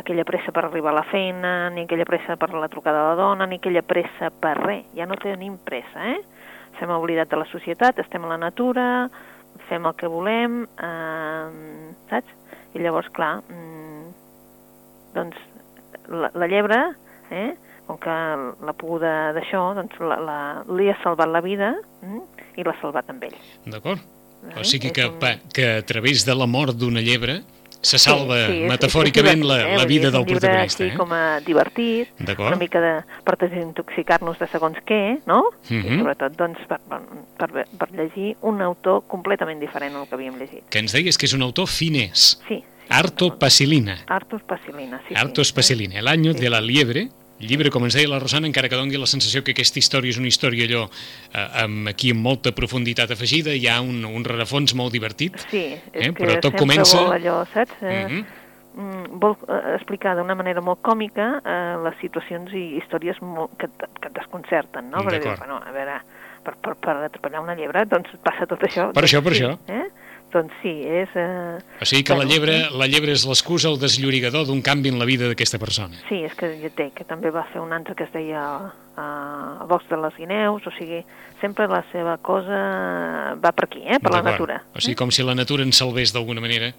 aquella 0.00 0.26
pressa 0.28 0.52
per 0.54 0.66
arribar 0.66 0.92
a 0.92 1.00
la 1.00 1.06
feina, 1.10 1.54
ni 1.74 1.86
aquella 1.86 2.06
pressa 2.08 2.36
per 2.40 2.52
la 2.54 2.70
trucada 2.72 3.02
de 3.02 3.08
la 3.10 3.20
dona, 3.20 3.48
ni 3.50 3.60
aquella 3.60 3.82
pressa 3.86 4.30
per 4.30 4.56
res, 4.60 4.86
ja 4.96 5.08
no 5.08 5.18
tenim 5.20 5.58
pressa, 5.64 6.12
eh? 6.14 6.20
ens 6.76 6.82
hem 6.84 6.92
oblidat 6.92 7.30
de 7.32 7.40
la 7.40 7.48
societat, 7.48 7.98
estem 8.02 8.24
a 8.26 8.34
la 8.34 8.40
natura, 8.40 8.86
fem 9.70 9.86
el 9.88 9.94
que 9.96 10.10
volem, 10.12 10.64
eh, 10.76 11.92
saps? 12.10 12.34
I 12.76 12.82
llavors, 12.84 13.08
clar, 13.16 13.38
mm, 13.48 14.10
doncs 15.14 15.38
la, 16.12 16.30
la 16.36 16.48
llebre, 16.50 16.82
eh, 17.30 17.54
com 17.86 17.98
que 17.98 18.10
l'ha 18.66 18.72
poguda 18.76 19.32
d'això, 19.36 19.74
doncs 19.78 19.98
la, 20.00 20.16
la, 20.20 20.38
li 20.76 20.88
ha 20.90 20.96
salvat 21.02 21.28
la 21.30 21.40
vida 21.40 21.74
mm, 22.02 22.20
i 22.58 22.64
l'ha 22.64 22.74
salvat 22.80 23.08
amb 23.10 23.22
ell. 23.28 23.36
D'acord. 23.66 24.00
Eh? 24.46 24.60
O 24.60 24.64
sigui 24.64 24.88
És 24.88 24.92
que, 24.92 25.06
un- 25.06 25.40
que 25.52 25.70
a 25.78 25.82
través 25.86 26.24
de 26.26 26.34
la 26.34 26.46
mort 26.46 26.76
d'una 26.76 27.00
llebre 27.00 27.42
se 27.80 27.98
salva 27.98 28.36
Sí, 28.46 28.52
sí, 28.52 28.62
és- 28.64 28.70
metafòricament 28.70 29.40
és 29.42 29.46
la, 29.46 29.56
divertit, 29.58 29.72
eh? 29.72 29.76
la 29.78 29.84
dir, 29.84 29.88
vida 29.88 30.06
és 30.06 30.12
del 30.12 30.20
un 30.22 30.26
llibre 30.26 30.40
protagonista. 30.40 30.84
Així 30.84 30.92
Eh? 30.94 30.96
com 30.98 31.12
a 31.12 31.40
divertit, 31.40 32.08
D'acord. 32.18 32.48
una 32.48 32.56
mica 32.56 32.80
de, 32.80 32.92
per 33.24 33.36
desintoxicar-nos 33.38 34.38
de 34.38 34.46
segons 34.48 34.78
què, 34.86 35.20
no? 35.26 35.44
Mhm. 35.68 35.92
I 35.94 35.98
sobretot 36.00 36.36
doncs, 36.36 36.58
per, 36.68 36.78
per, 37.38 37.66
per, 37.78 37.90
llegir 37.92 38.36
un 38.42 38.62
autor 38.62 39.04
completament 39.06 39.60
diferent 39.60 39.94
al 39.94 40.08
que 40.08 40.14
havíem 40.14 40.38
llegit. 40.38 40.64
Que 40.70 40.78
ens 40.80 40.92
deies 40.92 41.16
que 41.18 41.26
és 41.26 41.34
un 41.34 41.42
autor 41.42 41.66
finès. 41.68 42.38
Sí. 42.48 42.56
sí 42.60 42.64
Arto 42.88 43.36
Pasilina. 43.38 43.98
Artur 44.06 44.42
Pasilina, 44.46 45.00
sí. 45.08 45.14
Arto 45.16 45.42
sí. 45.44 45.52
Pasilina. 45.52 45.98
El 45.98 46.06
año 46.08 46.32
Sí. 46.34 46.38
de 46.40 46.50
la 46.50 46.60
liebre, 46.60 47.08
llibre, 47.40 47.70
com 47.70 47.84
ens 47.84 47.94
deia 47.94 48.08
la 48.08 48.18
Rosana, 48.18 48.46
encara 48.48 48.68
que 48.68 48.76
dongui 48.78 48.96
la 48.96 49.06
sensació 49.06 49.42
que 49.44 49.52
aquesta 49.52 49.78
història 49.78 50.10
és 50.14 50.18
una 50.18 50.28
història 50.30 50.64
allò 50.66 50.86
eh, 50.88 51.64
amb, 51.64 51.88
aquí 51.92 52.10
amb 52.14 52.22
molta 52.24 52.52
profunditat 52.56 53.10
afegida, 53.12 53.52
hi 53.54 53.66
ha 53.68 53.80
un, 53.84 54.04
un 54.04 54.24
rerefons 54.24 54.74
molt 54.74 54.92
divertit. 54.92 55.36
Sí, 55.50 55.66
és 55.92 56.06
Eh, 56.08 56.12
que 56.12 56.24
però 56.24 56.40
tot 56.40 56.56
comença- 56.56 57.02
vol 57.02 57.12
allò, 57.18 57.44
saps? 57.52 57.76
Eh, 57.82 58.06
Mhm. 58.08 58.24
mm, 58.76 59.18
vol 59.20 59.36
eh, 59.48 59.74
explicar 59.76 60.16
d'una 60.16 60.34
manera 60.34 60.60
molt 60.60 60.80
còmica 60.82 61.42
eh, 61.44 61.76
les 61.84 61.94
situacions 62.00 62.52
i 62.52 62.76
històries 62.80 63.20
molt, 63.22 63.50
que, 63.58 63.68
que 64.00 64.08
et 64.08 64.14
desconcerten, 64.14 64.90
no? 64.90 64.98
Perquè 65.04 65.20
D'acord. 65.22 65.38
bueno, 65.38 65.60
a 65.64 65.72
veure, 65.72 66.00
per, 66.42 66.54
per, 66.56 66.74
per 66.76 66.96
atropellar 67.04 67.40
una 67.42 67.54
llebre, 67.54 67.84
doncs 67.86 68.08
passa 68.22 68.46
tot 68.46 68.60
això. 68.62 68.92
Per 68.92 69.02
doncs 69.02 69.12
això, 69.12 69.22
per 69.22 69.34
sí, 69.34 69.42
això. 69.42 69.58
Eh? 69.68 69.88
Doncs 70.32 70.52
sí, 70.60 70.72
és... 70.82 71.08
Eh, 71.14 71.58
O 71.80 71.86
sigui 71.86 72.02
que 72.04 72.16
la 72.18 72.24
llebre, 72.26 72.56
la 72.74 72.88
llebre 72.90 73.12
és 73.14 73.22
l'excusa, 73.28 73.70
el 73.70 73.78
desllorigador 73.78 74.46
d'un 74.48 74.60
canvi 74.60 74.90
en 74.90 74.98
la 74.98 75.06
vida 75.06 75.28
d'aquesta 75.30 75.58
persona. 75.62 75.96
sí, 76.08 76.24
és 76.26 76.34
que 76.34 76.50
ja 76.60 76.70
té, 76.74 76.90
que 76.94 77.04
també 77.04 77.30
va 77.30 77.46
fer 77.52 77.60
un 77.62 77.72
altre 77.72 77.94
que 77.94 78.04
es 78.04 78.12
deia 78.12 78.42
uh, 78.66 79.62
el 79.62 79.68
bosc 79.70 79.88
de 79.88 79.96
les 80.02 80.16
guineus, 80.18 80.66
o 80.66 80.72
sigui, 80.76 81.04
sempre 81.40 81.68
la 81.70 81.84
seva 81.92 82.18
cosa 82.18 82.58
va 83.38 83.52
per 83.52 83.64
aquí, 83.70 83.82
eh? 83.86 84.00
per 84.02 84.12
la 84.12 84.22
natura. 84.22 84.60
O 84.74 84.80
sigui, 84.82 84.96
com 84.98 85.10
si 85.14 85.22
la 85.22 85.34
natura 85.38 85.62
ens 85.62 85.78
salvés 85.78 86.12
d'alguna 86.12 86.40
manera. 86.42 86.72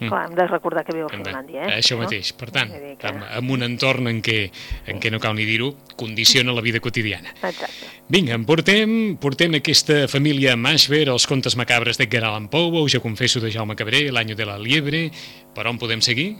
Mm. 0.00 0.08
Clar, 0.08 0.26
hem 0.30 0.34
de 0.34 0.46
recordar 0.46 0.84
que 0.84 0.94
viu 0.96 1.06
a 1.06 1.10
de- 1.10 1.18
Finlàndia, 1.18 1.66
eh? 1.68 1.78
Això 1.78 1.96
no? 1.96 2.04
mateix. 2.04 2.32
Per 2.32 2.50
tant, 2.50 2.70
que- 2.72 3.06
amb, 3.06 3.22
amb 3.36 3.50
un 3.50 3.62
entorn 3.62 4.08
en 4.08 4.22
què, 4.22 4.50
en 4.86 4.98
què 4.98 5.10
no 5.12 5.20
cal 5.20 5.34
ni 5.34 5.44
dir-ho, 5.44 5.74
condiciona 5.96 6.52
la 6.52 6.62
vida 6.62 6.80
quotidiana. 6.80 7.28
Exacte. 7.42 7.86
Vinga, 8.08 8.34
en 8.34 8.44
portem, 8.44 9.16
portem 9.20 9.54
aquesta 9.54 10.08
família 10.08 10.56
Mashver, 10.56 11.08
els 11.08 11.26
contes 11.26 11.54
macabres 11.56 11.98
d'Edgar 11.98 12.24
Allan 12.24 12.48
Poe, 12.48 12.88
Jo 12.88 13.00
confesso 13.02 13.40
de 13.40 13.50
Jaume 13.50 13.76
Cabré, 13.76 14.10
L'any 14.10 14.34
de 14.34 14.46
la 14.46 14.58
liebre, 14.58 15.10
per 15.54 15.66
on 15.66 15.78
podem 15.78 16.00
seguir? 16.00 16.36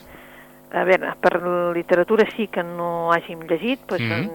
A 0.72 0.84
veure, 0.84 1.16
per 1.20 1.42
literatura 1.74 2.24
sí 2.36 2.46
que 2.46 2.62
no 2.62 3.10
hàgim 3.12 3.40
llegit, 3.48 3.80
doncs, 3.86 4.02
mm 4.02 4.30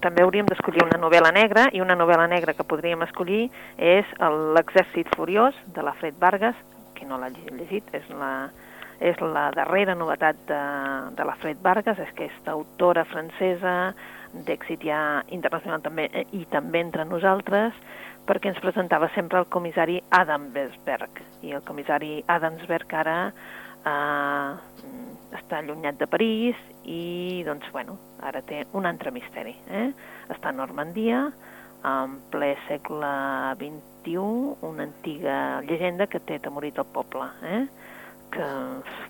també 0.00 0.22
hauríem 0.22 0.46
d'escollir 0.46 0.82
una 0.82 0.98
novel·la 0.98 1.32
negra, 1.32 1.68
i 1.72 1.80
una 1.80 1.94
novel·la 1.94 2.26
negra 2.28 2.54
que 2.54 2.64
podríem 2.64 3.02
escollir 3.02 3.50
és 3.78 4.06
L'exèrcit 4.18 5.06
furiós, 5.14 5.54
de 5.74 5.82
la 5.82 5.92
Fred 5.94 6.14
Vargas, 6.18 6.56
qui 7.02 7.10
no 7.10 7.18
l'ha 7.18 7.32
llegit, 7.34 7.88
és 7.98 8.06
la, 8.14 8.46
és 9.02 9.18
la 9.20 9.48
darrera 9.56 9.96
novetat 9.98 10.38
de, 10.46 10.62
de 11.18 11.26
la 11.26 11.34
Fred 11.42 11.58
Vargas, 11.64 11.98
és 11.98 12.12
aquesta 12.14 12.54
autora 12.54 13.02
francesa 13.10 13.74
d'èxit 14.46 14.86
ja 14.86 15.00
internacional 15.34 15.82
també, 15.82 16.06
eh, 16.14 16.24
i 16.38 16.46
també 16.52 16.80
entre 16.80 17.04
nosaltres, 17.10 17.74
perquè 18.28 18.52
ens 18.52 18.62
presentava 18.62 19.10
sempre 19.16 19.42
el 19.42 19.48
comissari 19.50 19.98
Adamsberg, 20.14 21.24
i 21.42 21.56
el 21.58 21.64
comissari 21.66 22.20
Adamsberg 22.30 22.94
ara 23.02 23.16
eh, 23.32 24.52
està 25.40 25.58
allunyat 25.58 25.98
de 25.98 26.06
París 26.06 26.60
i, 26.86 27.42
doncs, 27.48 27.66
bueno, 27.74 27.98
ara 28.22 28.44
té 28.46 28.62
un 28.78 28.86
altre 28.86 29.10
misteri. 29.10 29.56
Eh? 29.74 29.88
Està 30.30 30.52
a 30.52 30.54
Normandia, 30.54 31.26
en 31.82 32.20
ple 32.30 32.54
segle 32.68 33.10
XXI, 34.02 34.56
una 34.66 34.82
antiga 34.84 35.60
llegenda 35.62 36.06
que 36.06 36.20
té 36.20 36.36
atemorit 36.40 36.78
el 36.78 36.84
poble, 36.92 37.28
eh? 37.44 37.66
que, 38.32 38.46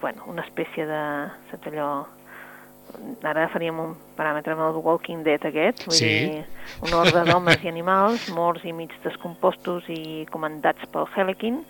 bueno, 0.00 0.24
una 0.26 0.42
espècie 0.42 0.84
de, 0.86 1.02
saps 1.50 1.68
allò, 1.70 1.90
ara 3.24 3.44
faríem 3.52 3.78
un 3.80 3.92
paràmetre 4.18 4.52
amb 4.56 4.64
el 4.66 4.80
Walking 4.84 5.22
Dead 5.24 5.44
aquest, 5.48 5.84
vull 5.86 5.94
Sí. 5.96 6.08
dir, 6.08 6.42
un 6.82 6.92
ordre 6.98 7.22
d'homes 7.24 7.62
i 7.64 7.68
animals 7.70 8.28
morts 8.34 8.64
i 8.64 8.72
mig 8.72 8.90
descompostos 9.04 9.84
i 9.88 10.26
comandats 10.30 10.84
pel 10.92 11.06
Helikin, 11.16 11.62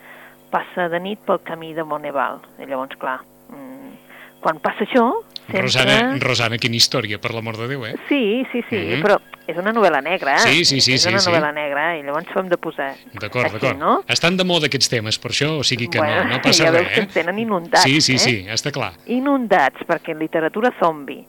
passa 0.51 0.89
de 0.89 0.99
nit 1.01 1.21
pel 1.27 1.39
camí 1.45 1.75
de 1.75 1.85
Moneval. 1.85 2.41
I 2.59 2.67
llavors, 2.67 2.97
clar, 3.01 3.21
mm, 3.51 3.93
quan 4.41 4.59
passa 4.61 4.85
això, 4.85 5.07
sempre... 5.47 5.63
Rosana, 5.69 6.19
Rosana, 6.21 6.59
quina 6.59 6.77
història, 6.77 7.19
per 7.21 7.33
l'amor 7.35 7.57
de 7.61 7.69
Déu, 7.69 7.85
eh? 7.87 7.95
Sí, 8.09 8.47
sí, 8.51 8.65
sí, 8.69 8.77
Mhm. 8.97 9.03
però 9.03 9.19
és 9.47 9.57
una 9.59 9.73
novel·la 9.75 10.01
negra. 10.05 10.37
Sí, 10.39 10.65
sí, 10.65 10.81
sí, 10.81 10.95
És 10.95 11.03
sí, 11.03 11.09
una 11.11 11.19
sí. 11.19 11.31
novel·la 11.31 11.53
negra 11.53 11.87
i 11.99 12.03
llavors 12.07 12.29
ho 12.35 12.41
hem 12.41 12.49
de 12.53 12.57
posar 12.63 12.93
D'acord, 13.19 13.53
d'acord. 13.53 13.79
no? 13.79 13.95
Estan 14.09 14.37
de 14.37 14.45
moda 14.47 14.69
aquests 14.71 14.89
temes, 14.93 15.19
per 15.19 15.33
això, 15.35 15.49
o 15.59 15.65
sigui 15.67 15.89
que 15.91 15.99
Bueno, 15.99 16.25
no, 16.25 16.37
no 16.37 16.43
passa 16.47 16.65
ja 16.69 16.71
veus 16.71 16.85
res, 16.87 16.93
que 16.95 17.01
eh? 17.01 17.05
ens 17.05 17.15
tenen 17.17 17.39
inundats, 17.43 17.83
Sí, 17.83 18.01
sí, 18.01 18.15
eh? 18.15 18.19
sí, 18.19 18.37
està 18.49 18.71
clar. 18.75 18.93
Inundats, 19.07 19.83
perquè 19.89 20.15
literatura 20.19 20.71
zombi, 20.79 21.21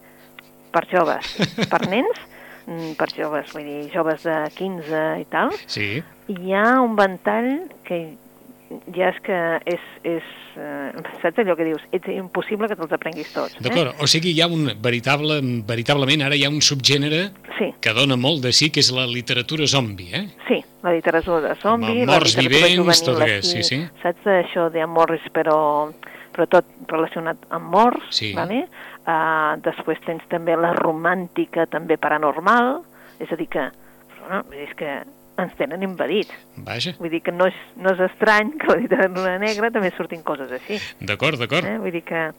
per 0.74 0.86
joves, 0.92 1.34
per 1.72 1.82
nens, 1.90 2.22
mm, 2.68 2.94
per 3.00 3.10
joves, 3.16 3.52
vull 3.54 3.66
dir, 3.66 3.90
joves 3.94 4.24
de 4.30 4.38
15 4.58 5.06
i 5.22 5.26
tal, 5.34 5.50
Sí, 5.66 5.96
hi 6.28 6.54
ha 6.54 6.80
un 6.82 6.96
ventall 6.96 7.50
que 7.84 8.04
ja 8.96 9.10
és 9.10 9.20
que 9.26 9.40
és, 9.66 9.90
és 10.04 10.32
eh, 10.60 10.92
saps 11.22 11.42
allò 11.42 11.56
que 11.58 11.66
dius? 11.72 11.82
És 11.96 12.06
impossible 12.14 12.68
que 12.70 12.78
te'ls 12.78 12.94
aprenguis 12.94 13.34
tots. 13.34 13.58
d'acord. 13.64 13.96
O 14.04 14.08
sigui, 14.08 14.36
hi 14.36 14.42
ha 14.44 14.48
un 14.52 14.70
veritable, 14.84 15.40
veritablement, 15.68 16.28
ara 16.28 16.36
hi 16.38 16.46
ha 16.46 16.54
un 16.54 16.62
subgènere 16.62 17.24
Eh? 17.24 17.32
Sí, 17.58 17.74
que 17.80 17.94
dona 17.94 18.16
molt 18.18 18.42
de 18.44 18.52
sí, 18.56 18.70
que 18.74 18.82
és 18.82 18.90
la 18.92 19.06
literatura 19.06 19.68
zombi, 19.70 20.10
eh? 20.14 20.24
sí, 20.48 20.58
la 20.82 20.94
literatura 20.96 21.40
de 21.50 21.56
zombi, 21.62 22.06
la 22.06 22.18
literatura 22.18 22.42
vivents, 22.42 22.76
juvenil 22.78 23.06
tot 23.06 23.22
aquest, 23.22 23.50
sí, 23.52 23.64
sí. 23.64 23.80
Saps 24.02 24.26
això 24.34 24.70
de 24.74 24.86
Morris, 24.90 25.26
però, 25.36 25.58
però 26.34 26.48
tot 26.50 26.66
relacionat 26.90 27.46
amb 27.54 27.70
morts, 27.76 28.10
Sí. 28.18 28.34
vale? 28.34 28.66
Uh, 29.04 29.60
després 29.62 30.00
tens 30.08 30.24
també 30.32 30.56
la 30.58 30.74
romàntica, 30.74 31.68
també 31.68 31.98
paranormal, 31.98 32.82
és 33.20 33.32
a 33.32 33.36
dir 33.38 33.50
que, 33.52 33.68
dir, 34.30 34.44
és 34.56 34.74
que 34.80 35.04
ens 35.42 35.54
tenen 35.58 35.84
invadits. 35.86 36.34
Vaja, 36.66 36.94
Vull 37.00 37.14
dir 37.14 37.24
que 37.26 37.34
no 37.34 37.48
és, 37.50 37.58
no 37.80 37.94
és 37.96 38.04
estrany 38.12 38.54
que 38.62 38.70
la 38.70 38.80
literatura 38.84 39.38
negra 39.42 39.72
també 39.74 39.94
surtin 39.98 40.22
coses 40.26 40.52
així. 40.52 40.80
d'acord, 41.02 41.42
d'acord. 41.42 41.66
Eh? 41.66 41.80
Vull 41.82 41.96
dir 41.96 42.04
que 42.06 42.30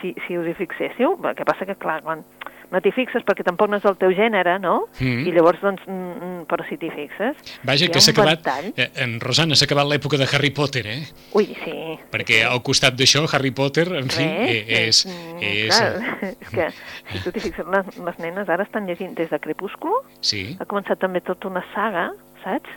si, 0.00 0.14
si 0.26 0.38
us 0.38 0.48
hi 0.50 0.54
fixéssiu, 0.58 1.16
el 1.16 1.36
que 1.38 1.46
passa 1.48 1.68
que, 1.68 1.78
clar, 1.80 2.00
quan 2.04 2.24
no 2.72 2.80
t'hi 2.80 2.92
fixes 2.96 3.24
perquè 3.28 3.44
tampoc 3.44 3.68
no 3.70 3.78
és 3.80 3.86
el 3.88 3.98
teu 4.00 4.14
gènere, 4.16 4.56
no? 4.62 4.86
Mm. 4.96 5.26
I 5.28 5.34
llavors, 5.36 5.60
doncs, 5.60 5.82
mm, 5.84 6.14
mm, 6.16 6.44
però 6.48 6.64
si 6.64 6.78
t'hi 6.80 6.88
fixes... 6.94 7.52
Vaja, 7.68 7.88
que 7.92 8.00
s'ha 8.00 8.14
acabat... 8.14 8.40
ventall. 8.40 8.70
Eh, 8.80 8.88
en 9.04 9.18
Rosana, 9.20 9.58
s'ha 9.58 9.68
acabat 9.68 9.90
l'època 9.90 10.20
de 10.20 10.28
Harry 10.32 10.52
Potter, 10.56 10.86
eh? 10.88 10.98
Ui, 11.36 11.50
sí. 11.60 11.76
Perquè 12.14 12.40
al 12.48 12.62
costat 12.64 12.96
d'això, 12.96 13.26
Harry 13.28 13.52
Potter, 13.56 13.86
en 14.00 14.08
fi, 14.12 14.24
eh, 14.24 14.64
és... 14.86 15.04
mm, 15.04 15.44
és 15.52 15.76
Clar, 15.76 16.26
és 16.32 16.52
que, 16.56 16.68
si 17.12 17.22
tu 17.26 17.34
t'hi 17.34 17.44
fixes, 17.50 17.68
les, 17.76 17.94
les 18.08 18.20
nenes 18.24 18.52
ara 18.56 18.64
estan 18.64 18.88
llegint 18.88 19.12
des 19.20 19.28
de 19.32 19.40
Crepúsculo, 19.44 20.00
sí, 20.24 20.46
ha 20.56 20.68
començat 20.68 21.02
també 21.02 21.20
tota 21.24 21.52
una 21.52 21.64
saga, 21.76 22.08
saps?, 22.44 22.68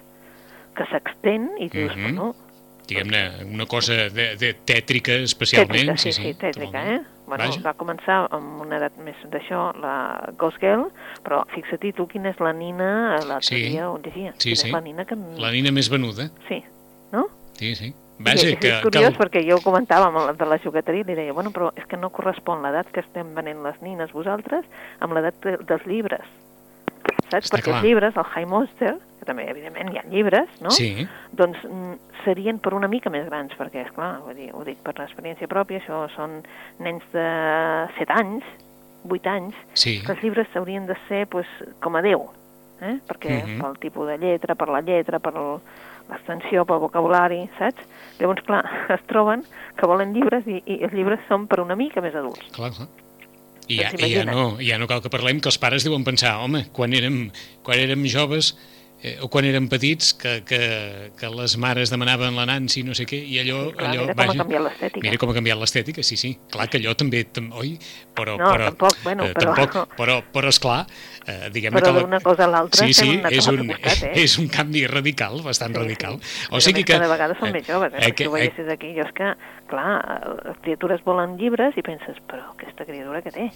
que 0.75 0.85
s'extén 0.91 1.51
i 1.59 1.69
dius, 1.69 1.95
Mhm. 1.95 2.03
bueno, 2.03 2.35
diguem-ne, 2.87 3.45
una 3.45 3.65
cosa 3.65 3.93
de, 4.13 4.35
de 4.37 4.53
tètrica 4.65 5.13
especialment. 5.23 5.71
Tètrica, 5.95 5.97
sí, 5.97 6.11
sí, 6.11 6.33
tètrica, 6.33 6.71
molt 6.83 6.89
bé. 6.89 6.95
eh? 6.95 7.01
Bueno, 7.25 7.43
Vaja. 7.47 7.61
va 7.65 7.73
començar 7.73 8.27
amb 8.29 8.61
una 8.61 8.77
edat 8.77 8.97
més 9.01 9.15
d'això, 9.31 9.71
la 9.81 10.31
Ghost 10.37 10.59
Girl, 10.61 10.91
però 11.23 11.43
fixa't 11.55 11.93
tu 11.95 12.05
quina 12.07 12.29
és 12.29 12.39
la 12.39 12.53
nina, 12.53 13.17
l'altre 13.25 13.41
Sí. 13.57 13.69
dia 13.69 13.89
on 13.89 14.01
llegia, 14.03 14.33
Sí, 14.37 14.49
quina 14.51 14.55
sí. 14.61 14.67
és 14.67 14.73
la 14.73 14.81
nina 14.81 15.05
que... 15.05 15.15
La 15.37 15.49
nina 15.51 15.71
més 15.71 15.89
venuda, 15.89 16.29
Sí, 16.47 16.63
no? 17.11 17.25
sí, 17.53 17.73
sí. 17.75 17.93
Vaja, 18.19 18.47
és, 18.47 18.57
que, 18.59 18.67
és 18.69 18.81
curiós 18.83 19.11
que, 19.11 19.23
perquè 19.23 19.41
jo 19.49 19.57
ho 19.57 19.61
comentava 19.61 20.05
amb 20.07 20.17
el 20.29 20.37
de 20.37 20.45
la 20.45 20.57
jugueteria 20.59 21.01
i 21.01 21.03
li 21.03 21.15
deia, 21.15 21.33
bueno, 21.33 21.51
però 21.51 21.71
és 21.75 21.85
que 21.85 21.97
no 21.97 22.11
correspon 22.11 22.61
l'edat 22.61 22.87
que 22.91 23.01
estem 23.01 23.33
venent 23.35 23.61
les 23.63 23.81
nines 23.81 24.11
vosaltres 24.13 24.63
amb 25.01 25.13
l'edat 25.13 25.33
de, 25.41 25.57
dels 25.65 25.85
llibres. 25.85 26.21
Saps? 27.35 27.49
Està 27.49 27.57
perquè 27.57 27.69
clar. 27.73 27.81
els 27.81 27.87
llibres, 27.89 28.15
el 28.15 28.27
High 28.31 28.47
Monster, 28.47 28.93
que 29.19 29.25
també, 29.27 29.45
evidentment, 29.51 29.89
hi 29.91 29.99
ha 29.99 30.03
llibres, 30.07 30.51
no? 30.63 30.71
Sí, 30.71 31.07
doncs 31.35 31.59
mm, 31.67 31.95
serien 32.23 32.59
per 32.63 32.73
una 32.77 32.87
mica 32.87 33.11
més 33.11 33.25
grans, 33.27 33.51
perquè, 33.59 33.83
és 33.85 33.91
clar, 33.95 34.21
vull 34.23 34.37
dir, 34.37 34.51
ho 34.55 34.63
dic 34.63 34.79
per 34.85 34.93
l'experiència 34.99 35.49
pròpia, 35.51 35.81
això 35.81 36.05
són 36.15 36.39
nens 36.79 37.03
de 37.13 37.25
7 37.99 38.15
anys, 38.15 38.47
8 39.05 39.29
anys, 39.29 39.57
sí. 39.77 39.99
que 40.05 40.15
els 40.15 40.23
llibres 40.23 40.55
haurien 40.55 40.87
de 40.87 40.95
ser 41.09 41.25
pues, 41.27 41.49
com 41.83 41.95
a 41.99 42.01
10, 42.05 42.23
eh? 42.81 42.95
perquè 43.09 43.41
Mhm. 43.43 43.59
pel 43.61 43.77
tipus 43.83 44.07
de 44.07 44.17
lletra, 44.17 44.55
per 44.55 44.69
la 44.69 44.81
lletra, 44.81 45.19
per 45.19 45.33
l'extensió, 45.35 46.65
pel 46.65 46.79
vocabulari, 46.79 47.49
saps? 47.59 47.81
Llavors, 48.19 48.43
clar, 48.47 48.63
es 48.95 49.03
troben 49.11 49.43
que 49.75 49.85
volen 49.89 50.13
llibres 50.15 50.47
i, 50.47 50.61
i 50.65 50.83
els 50.83 50.93
llibres 50.93 51.19
són 51.27 51.47
per 51.51 51.59
una 51.59 51.75
mica 51.75 52.01
més 52.01 52.15
adults. 52.15 52.45
Clar, 52.55 52.71
clar. 52.71 52.87
I 53.67 53.79
ja, 53.81 53.89
Doncs 53.91 54.05
i 54.05 54.13
ja, 54.13 54.23
no, 54.27 54.45
ja 54.61 54.77
no 54.81 54.87
cal 54.89 55.01
que 55.01 55.11
parlem 55.13 55.41
que 55.41 55.49
els 55.49 55.57
pares 55.61 55.85
deuen 55.87 56.05
pensar, 56.05 56.35
home, 56.43 56.65
quan 56.75 56.93
érem, 56.93 57.29
quan 57.65 57.81
érem 57.81 58.05
joves 58.11 58.53
eh, 59.05 59.17
o 59.21 59.29
quan 59.29 59.45
érem 59.45 59.67
petits, 59.69 60.13
que, 60.17 60.39
que, 60.47 60.59
que 61.19 61.29
les 61.29 61.55
mares 61.61 61.91
demanaven 61.93 62.35
la 62.37 62.47
Nancy, 62.49 62.81
no 62.87 62.95
sé 62.97 63.05
què, 63.09 63.19
i 63.21 63.37
allò... 63.43 63.59
Sí, 63.69 63.75
clar, 63.77 63.91
allò 63.91 64.05
mira 64.07 64.15
com 64.15 64.31
ha 64.33 64.37
canviat 64.41 64.63
l'estètica. 64.65 65.03
Mira 65.05 65.19
com 65.21 65.31
ha 65.31 65.35
canviat 65.37 65.59
l'estètica, 65.61 66.05
sí, 66.07 66.17
sí. 66.17 66.31
Clar 66.51 66.67
que 66.71 66.81
allò 66.81 66.95
també, 66.97 67.21
tam, 67.29 67.51
oi? 67.61 67.75
Però, 68.17 68.37
No, 68.39 68.49
però, 68.49 68.69
tampoc, 68.71 68.97
bueno, 69.03 69.27
eh, 69.29 69.35
però- 69.37 69.53
tampoc, 69.59 69.95
però, 69.99 70.17
però 70.33 70.53
esclar, 70.53 70.79
eh, 71.27 71.51
diguem-ne 71.53 71.77
Però 71.77 71.91
que... 71.91 71.99
la- 71.99 72.05
d'una 72.07 72.21
cosa 72.25 72.47
a 72.47 72.49
l'altra 72.55 72.87
sí, 72.87 72.97
sí, 72.97 73.19
és 73.29 73.49
un, 73.51 73.61
costat, 73.69 74.07
eh? 74.09 74.13
és 74.25 74.37
un 74.41 74.49
canvi 74.49 74.85
radical, 74.89 75.41
bastant 75.45 75.75
Sí, 75.75 75.81
radical. 75.83 76.17
Sí. 76.21 76.47
O 76.49 76.63
sigui 76.63 76.81
més, 76.81 76.87
que... 76.89 76.97
Cada 76.97 77.11
vegada 77.11 77.37
són 77.41 77.53
més 77.53 77.67
joves, 77.67 77.93
eh? 77.93 78.01
eh, 78.01 78.09
eh 78.09 78.15
si 78.17 78.25
ho 78.25 78.33
eh, 78.33 78.39
veiessis 78.39 78.71
aquí, 78.73 78.95
jo 78.97 79.05
és 79.05 79.13
que, 79.17 79.33
clar, 79.69 79.99
les 80.41 80.63
criatures 80.65 81.05
volen 81.05 81.37
llibres 81.37 81.77
i 81.77 81.85
penses, 81.85 82.17
però 82.29 82.55
aquesta 82.55 82.87
criatura 82.89 83.21
que 83.25 83.35
té? 83.35 83.51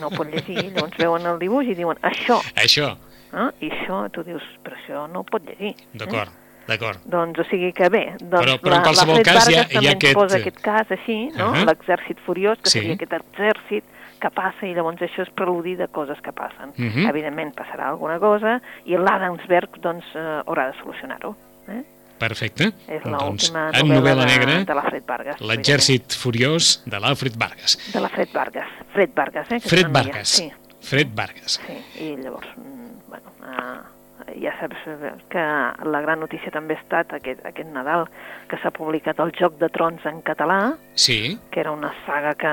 No 0.00 0.10
ho 0.10 0.14
pot 0.14 0.30
llegir, 0.32 0.58
llavors 0.72 0.98
veuen 0.98 1.30
el 1.30 1.38
dibuix 1.42 1.70
i 1.70 1.78
diuen, 1.78 2.00
això, 2.06 2.40
Això, 2.58 2.94
eh? 3.32 3.48
i 3.66 3.70
això, 3.70 4.10
tu 4.12 4.22
dius, 4.22 4.42
però 4.64 4.76
això 4.76 5.06
no 5.10 5.20
ho 5.20 5.24
pot 5.24 5.42
llegir. 5.46 5.74
d'acord, 5.94 6.30
d'acord. 6.66 6.98
Doncs, 7.04 7.38
o 7.38 7.44
sigui 7.44 7.72
que 7.72 7.88
bé, 7.88 8.16
doncs 8.20 8.44
Però- 8.46 8.58
però 8.60 8.74
en 8.74 8.78
la, 8.78 8.82
qualsevol 8.82 9.16
la 9.16 9.22
Fred 9.22 9.34
cas 9.34 9.48
hi 9.48 9.54
ha- 9.56 9.66
hi 9.80 9.86
ha 9.86 9.92
aquest- 9.92 10.14
posa 10.14 10.36
aquest 10.38 10.60
cas 10.60 10.90
així, 10.90 11.30
no? 11.36 11.52
Ahà. 11.54 11.64
L'exèrcit 11.64 12.18
furiós, 12.26 12.58
que 12.58 12.70
Sí. 12.70 12.78
seria 12.80 12.94
aquest 12.94 13.12
exèrcit 13.12 13.84
que 14.20 14.30
passa 14.30 14.66
i 14.66 14.74
llavors 14.74 15.00
això 15.00 15.22
és 15.22 15.30
preludi 15.30 15.76
de 15.76 15.88
coses 15.88 16.20
que 16.20 16.30
passen. 16.32 16.74
Mhm. 16.76 17.06
Evidentment 17.08 17.54
passarà 17.54 17.88
alguna 17.88 18.18
cosa 18.18 18.60
i 18.84 18.92
l'Adamsberg 18.96 19.80
doncs, 19.80 20.04
eh, 20.14 20.42
haurà 20.46 20.66
de 20.70 20.78
solucionar-ho. 20.78 21.34
Eh? 21.68 21.82
Perfecte. 22.18 22.64
És 22.86 23.02
doncs, 23.02 23.48
l'última 23.50 23.70
en 23.72 23.86
novel·la 23.88 23.96
novel·la 23.96 24.24
de, 24.26 24.38
negra, 24.38 24.64
de 24.64 24.74
la 24.74 24.82
Fred 24.82 25.04
Vargas. 25.06 25.40
l'exèrcit 25.40 26.12
furiós 26.12 26.82
de 26.84 27.00
l'Alfred 27.00 27.34
Vargas. 27.38 27.78
De 27.94 27.98
la 27.98 28.10
Fred 28.10 28.28
Vargas. 28.34 28.66
Fred 28.92 29.10
Vargas, 29.14 29.50
eh? 29.52 29.58
que 29.60 29.68
Fred. 29.70 29.88
Vargas. 29.90 30.28
Sí, 30.28 30.52
Fred 30.80 31.14
Vargas. 31.14 31.60
sí. 31.66 31.78
I 32.00 32.16
llavors, 32.16 32.48
mm, 32.56 33.08
bueno, 33.08 33.32
uh, 33.42 34.00
ja 34.40 34.52
saps 34.60 34.86
eh, 34.86 35.12
que 35.28 35.42
la 35.88 36.00
gran 36.00 36.20
notícia 36.20 36.52
també 36.52 36.76
ha 36.76 36.82
estat 36.82 37.14
aquest, 37.16 37.42
aquest 37.46 37.70
Nadal 37.72 38.06
que 38.50 38.58
s'ha 38.60 38.72
publicat 38.74 39.20
el 39.22 39.32
Joc 39.38 39.58
de 39.60 39.68
Trons 39.72 40.04
en 40.06 40.20
català, 40.26 40.76
Sí, 40.94 41.38
que 41.50 41.60
era 41.60 41.72
una 41.72 41.92
saga 42.06 42.34
que... 42.34 42.52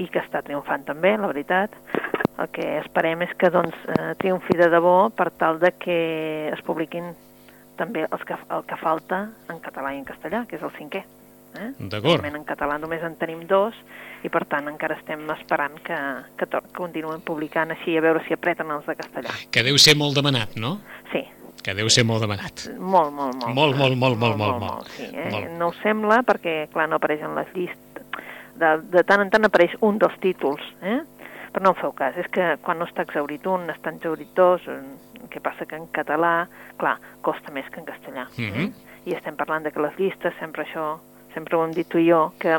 i 0.00 0.08
que 0.08 0.22
està 0.22 0.42
triomfant 0.46 0.84
també, 0.86 1.16
la 1.18 1.30
veritat. 1.30 1.74
El 2.40 2.48
que 2.54 2.66
esperem 2.78 3.22
és 3.26 3.32
que 3.36 3.50
doncs, 3.52 3.76
eh, 3.96 4.12
triomfi 4.18 4.56
de 4.56 4.70
debò 4.72 5.10
per 5.12 5.30
tal 5.30 5.58
de 5.60 5.74
que 5.76 5.98
es 6.52 6.62
publiquin 6.64 7.12
també 7.76 8.06
els 8.06 8.24
que, 8.28 8.36
el 8.50 8.64
que 8.68 8.78
falta 8.80 9.26
en 9.48 9.60
català 9.60 9.94
i 9.94 10.00
en 10.00 10.06
castellà, 10.08 10.46
que 10.48 10.56
és 10.56 10.64
el 10.64 10.72
cinquè. 10.78 11.04
Eh? 11.58 11.72
d'acord. 11.90 12.24
En 12.24 12.44
català 12.44 12.78
només 12.78 13.02
en 13.02 13.16
tenim 13.18 13.46
dos 13.46 13.74
i 14.22 14.28
per 14.28 14.44
tant 14.46 14.68
encara 14.68 14.94
estem 15.00 15.24
esperant 15.34 15.74
que, 15.82 15.96
que, 16.38 16.46
to- 16.46 16.62
que 16.72 16.82
publicant 17.26 17.70
així 17.74 17.96
a 17.96 18.00
veure 18.04 18.22
si 18.26 18.32
apreten 18.34 18.70
els 18.70 18.86
de 18.86 18.94
castellà. 18.94 19.30
Que 19.50 19.62
deu 19.66 19.76
ser 19.78 19.96
molt 19.96 20.14
demanat, 20.14 20.56
no? 20.56 20.78
Sí, 21.12 21.24
Que 21.62 21.74
deu 21.74 21.90
ser 21.90 22.04
molt 22.08 22.22
demanat. 22.22 22.68
molt, 22.78 23.12
molt, 23.12 23.34
molt. 23.36 23.54
Molt, 23.54 23.76
molt, 23.76 23.96
molt, 23.98 24.16
molt, 24.18 24.36
molt, 24.38 24.60
molt. 24.62 24.88
sí, 24.96 25.10
eh? 25.12 25.28
Molt. 25.30 25.50
No 25.58 25.66
ho 25.68 25.74
sembla 25.82 26.22
perquè, 26.22 26.68
clar, 26.72 26.88
no 26.88 26.96
apareix 26.96 27.20
en 27.22 27.34
les 27.34 27.50
llistes. 27.54 28.06
De, 28.56 28.70
de 28.94 29.02
tant 29.04 29.20
en 29.20 29.28
tant 29.30 29.44
apareix 29.44 29.74
un 29.80 29.98
dels 29.98 30.16
títols, 30.20 30.62
eh? 30.82 31.00
però 31.52 31.62
no 31.64 31.70
en 31.74 31.80
feu 31.82 31.92
cas. 31.92 32.16
És 32.16 32.26
que 32.32 32.56
quan 32.62 32.78
no 32.78 32.86
està 32.86 33.02
exaurit 33.02 33.44
un, 33.46 33.68
estan 33.70 33.96
exaurit 33.96 34.32
dos, 34.34 34.62
eh, 34.68 34.80
el 35.20 35.28
que 35.28 35.40
passa 35.40 35.66
que 35.66 35.76
en 35.76 35.86
català, 35.92 36.46
clar, 36.78 36.96
costa 37.20 37.50
més 37.52 37.68
que 37.68 37.80
en 37.80 37.86
castellà. 37.86 38.26
Mhm. 38.38 38.60
eh? 38.64 38.72
I 39.10 39.14
estem 39.16 39.36
parlant 39.36 39.64
de 39.64 39.70
que 39.72 39.80
les 39.80 39.96
llistes, 39.98 40.32
sempre 40.38 40.64
això, 40.64 40.98
sempre 41.34 41.56
ho 41.56 41.64
hem 41.64 41.72
dit 41.76 41.88
tu 41.88 41.98
i 41.98 42.08
jo, 42.10 42.32
que, 42.40 42.58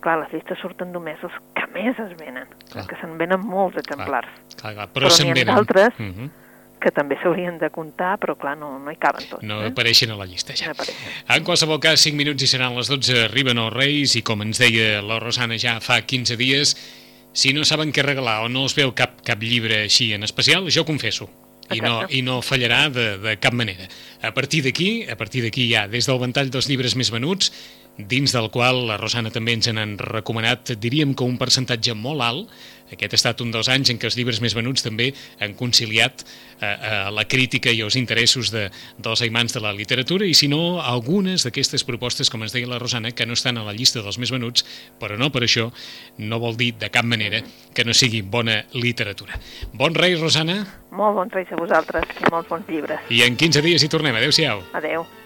clar, 0.00 0.18
les 0.24 0.32
llistes 0.32 0.58
surten 0.62 0.92
només 0.92 1.18
els 1.22 1.38
que 1.54 1.66
més 1.74 1.98
es 1.98 2.12
venen, 2.18 2.46
Clar. 2.72 2.86
que 2.90 2.96
se'n 3.00 3.16
venen 3.18 3.40
molts 3.44 3.76
exemplars, 3.80 4.28
Clar, 4.58 4.74
clar, 4.74 4.88
Però 4.92 5.06
però 5.06 5.10
se'n 5.14 5.32
n'hi 5.32 5.42
ha 5.46 5.54
d'altres. 5.54 5.94
Mhm. 5.98 6.30
que 6.78 6.92
també 6.94 7.16
s'haurien 7.18 7.56
de 7.58 7.70
comptar, 7.74 8.20
però 8.22 8.36
clar, 8.38 8.52
no, 8.56 8.78
no 8.78 8.92
hi 8.92 8.96
caben 8.96 9.24
tots. 9.28 9.42
No 9.42 9.56
eh? 9.64 9.72
apareixen 9.72 10.12
a 10.14 10.16
la 10.16 10.24
llista 10.30 10.52
No 10.54 10.58
ja. 10.60 10.70
apareixen. 10.70 11.10
En 11.34 11.42
qualsevol 11.42 11.80
cas, 11.82 11.98
5 12.06 12.14
minuts 12.16 12.42
i 12.42 12.46
seran 12.46 12.76
les 12.76 12.86
12, 12.86 13.24
arriben 13.24 13.58
els 13.58 13.72
Reis 13.74 14.14
i 14.14 14.22
com 14.22 14.42
ens 14.46 14.60
deia 14.62 15.02
la 15.02 15.18
Rosana 15.18 15.58
ja 15.58 15.80
fa 15.82 15.98
15 16.06 16.36
dies, 16.38 16.76
si 17.34 17.52
no 17.52 17.64
saben 17.66 17.90
què 17.92 18.04
regalar 18.06 18.44
o 18.44 18.48
no 18.48 18.62
us 18.62 18.76
veu 18.78 18.94
cap, 18.94 19.18
cap 19.26 19.42
llibre 19.42 19.82
així 19.88 20.12
en 20.14 20.22
especial, 20.22 20.70
jo 20.70 20.84
confesso. 20.86 21.26
I 21.74 21.80
no. 21.82 22.06
I 22.08 22.22
no 22.22 22.38
fallarà 22.46 22.88
de, 22.88 23.18
de 23.18 23.34
cap 23.42 23.52
manera. 23.52 23.84
A 24.22 24.30
partir 24.32 24.62
d'aquí, 24.64 25.02
a 25.10 25.16
partir 25.16 25.42
d'aquí 25.42 25.66
ja, 25.68 25.82
des 25.90 26.06
del 26.06 26.18
ventall 26.22 26.48
dels 26.48 26.68
llibres 26.70 26.94
més 26.96 27.10
venuts, 27.12 27.50
dins 27.98 28.32
del 28.32 28.50
qual 28.54 28.86
la 28.86 28.96
Rosana 28.96 29.32
també 29.34 29.56
ens 29.58 29.68
n'han 29.74 29.96
recomanat, 29.98 30.76
diríem 30.78 31.16
que 31.18 31.26
un 31.26 31.38
percentatge 31.38 31.96
molt 31.98 32.22
alt, 32.22 32.58
aquest 32.88 33.12
ha 33.12 33.18
estat 33.18 33.40
un 33.44 33.50
dels 33.52 33.68
anys 33.68 33.90
en 33.92 33.98
què 34.00 34.08
els 34.08 34.16
llibres 34.16 34.38
més 34.40 34.54
venuts 34.56 34.84
també 34.86 35.10
han 35.44 35.52
conciliat 35.58 36.22
eh, 36.24 36.64
eh, 36.64 37.10
la 37.12 37.26
crítica 37.28 37.72
i 37.74 37.82
els 37.84 37.98
interessos 38.00 38.52
de, 38.54 38.68
dels 38.96 39.22
aimants 39.26 39.52
de 39.52 39.60
la 39.60 39.74
literatura 39.76 40.24
i 40.24 40.32
si 40.32 40.48
no, 40.48 40.80
algunes 40.80 41.44
d'aquestes 41.44 41.84
propostes, 41.84 42.30
com 42.32 42.46
ens 42.46 42.54
deia 42.56 42.70
la 42.70 42.80
Rosana, 42.80 43.12
que 43.12 43.26
no 43.26 43.36
estan 43.36 43.58
a 43.58 43.66
la 43.66 43.76
llista 43.76 44.00
dels 44.00 44.16
més 44.22 44.32
venuts, 44.32 44.64
però 45.00 45.18
no 45.20 45.28
per 45.34 45.44
això 45.44 45.68
no 46.18 46.40
vol 46.40 46.56
dir 46.56 46.72
de 46.80 46.88
cap 46.94 47.04
manera 47.04 47.42
que 47.74 47.84
no 47.84 47.92
sigui 47.92 48.22
bona 48.22 48.62
literatura. 48.72 49.36
Bon 49.74 49.94
rei, 49.94 50.16
Rosana, 50.16 50.62
Molt 50.88 51.18
bons 51.18 51.34
reis 51.36 51.50
a 51.52 51.56
vosaltres 51.60 52.08
i 52.16 52.30
molts 52.32 52.48
bons 52.48 52.64
llibres. 52.72 53.04
i 53.12 53.20
en 53.26 53.36
15 53.36 53.60
dies 53.60 53.84
hi 53.84 53.92
tornem. 53.92 54.16
Adéu-siau. 54.16 54.64
Adeu. 54.72 55.04
Ràdio 55.04 55.17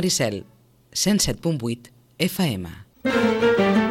Maricel, 0.00 0.46
107.8 0.94 1.90
FM. 2.18 3.89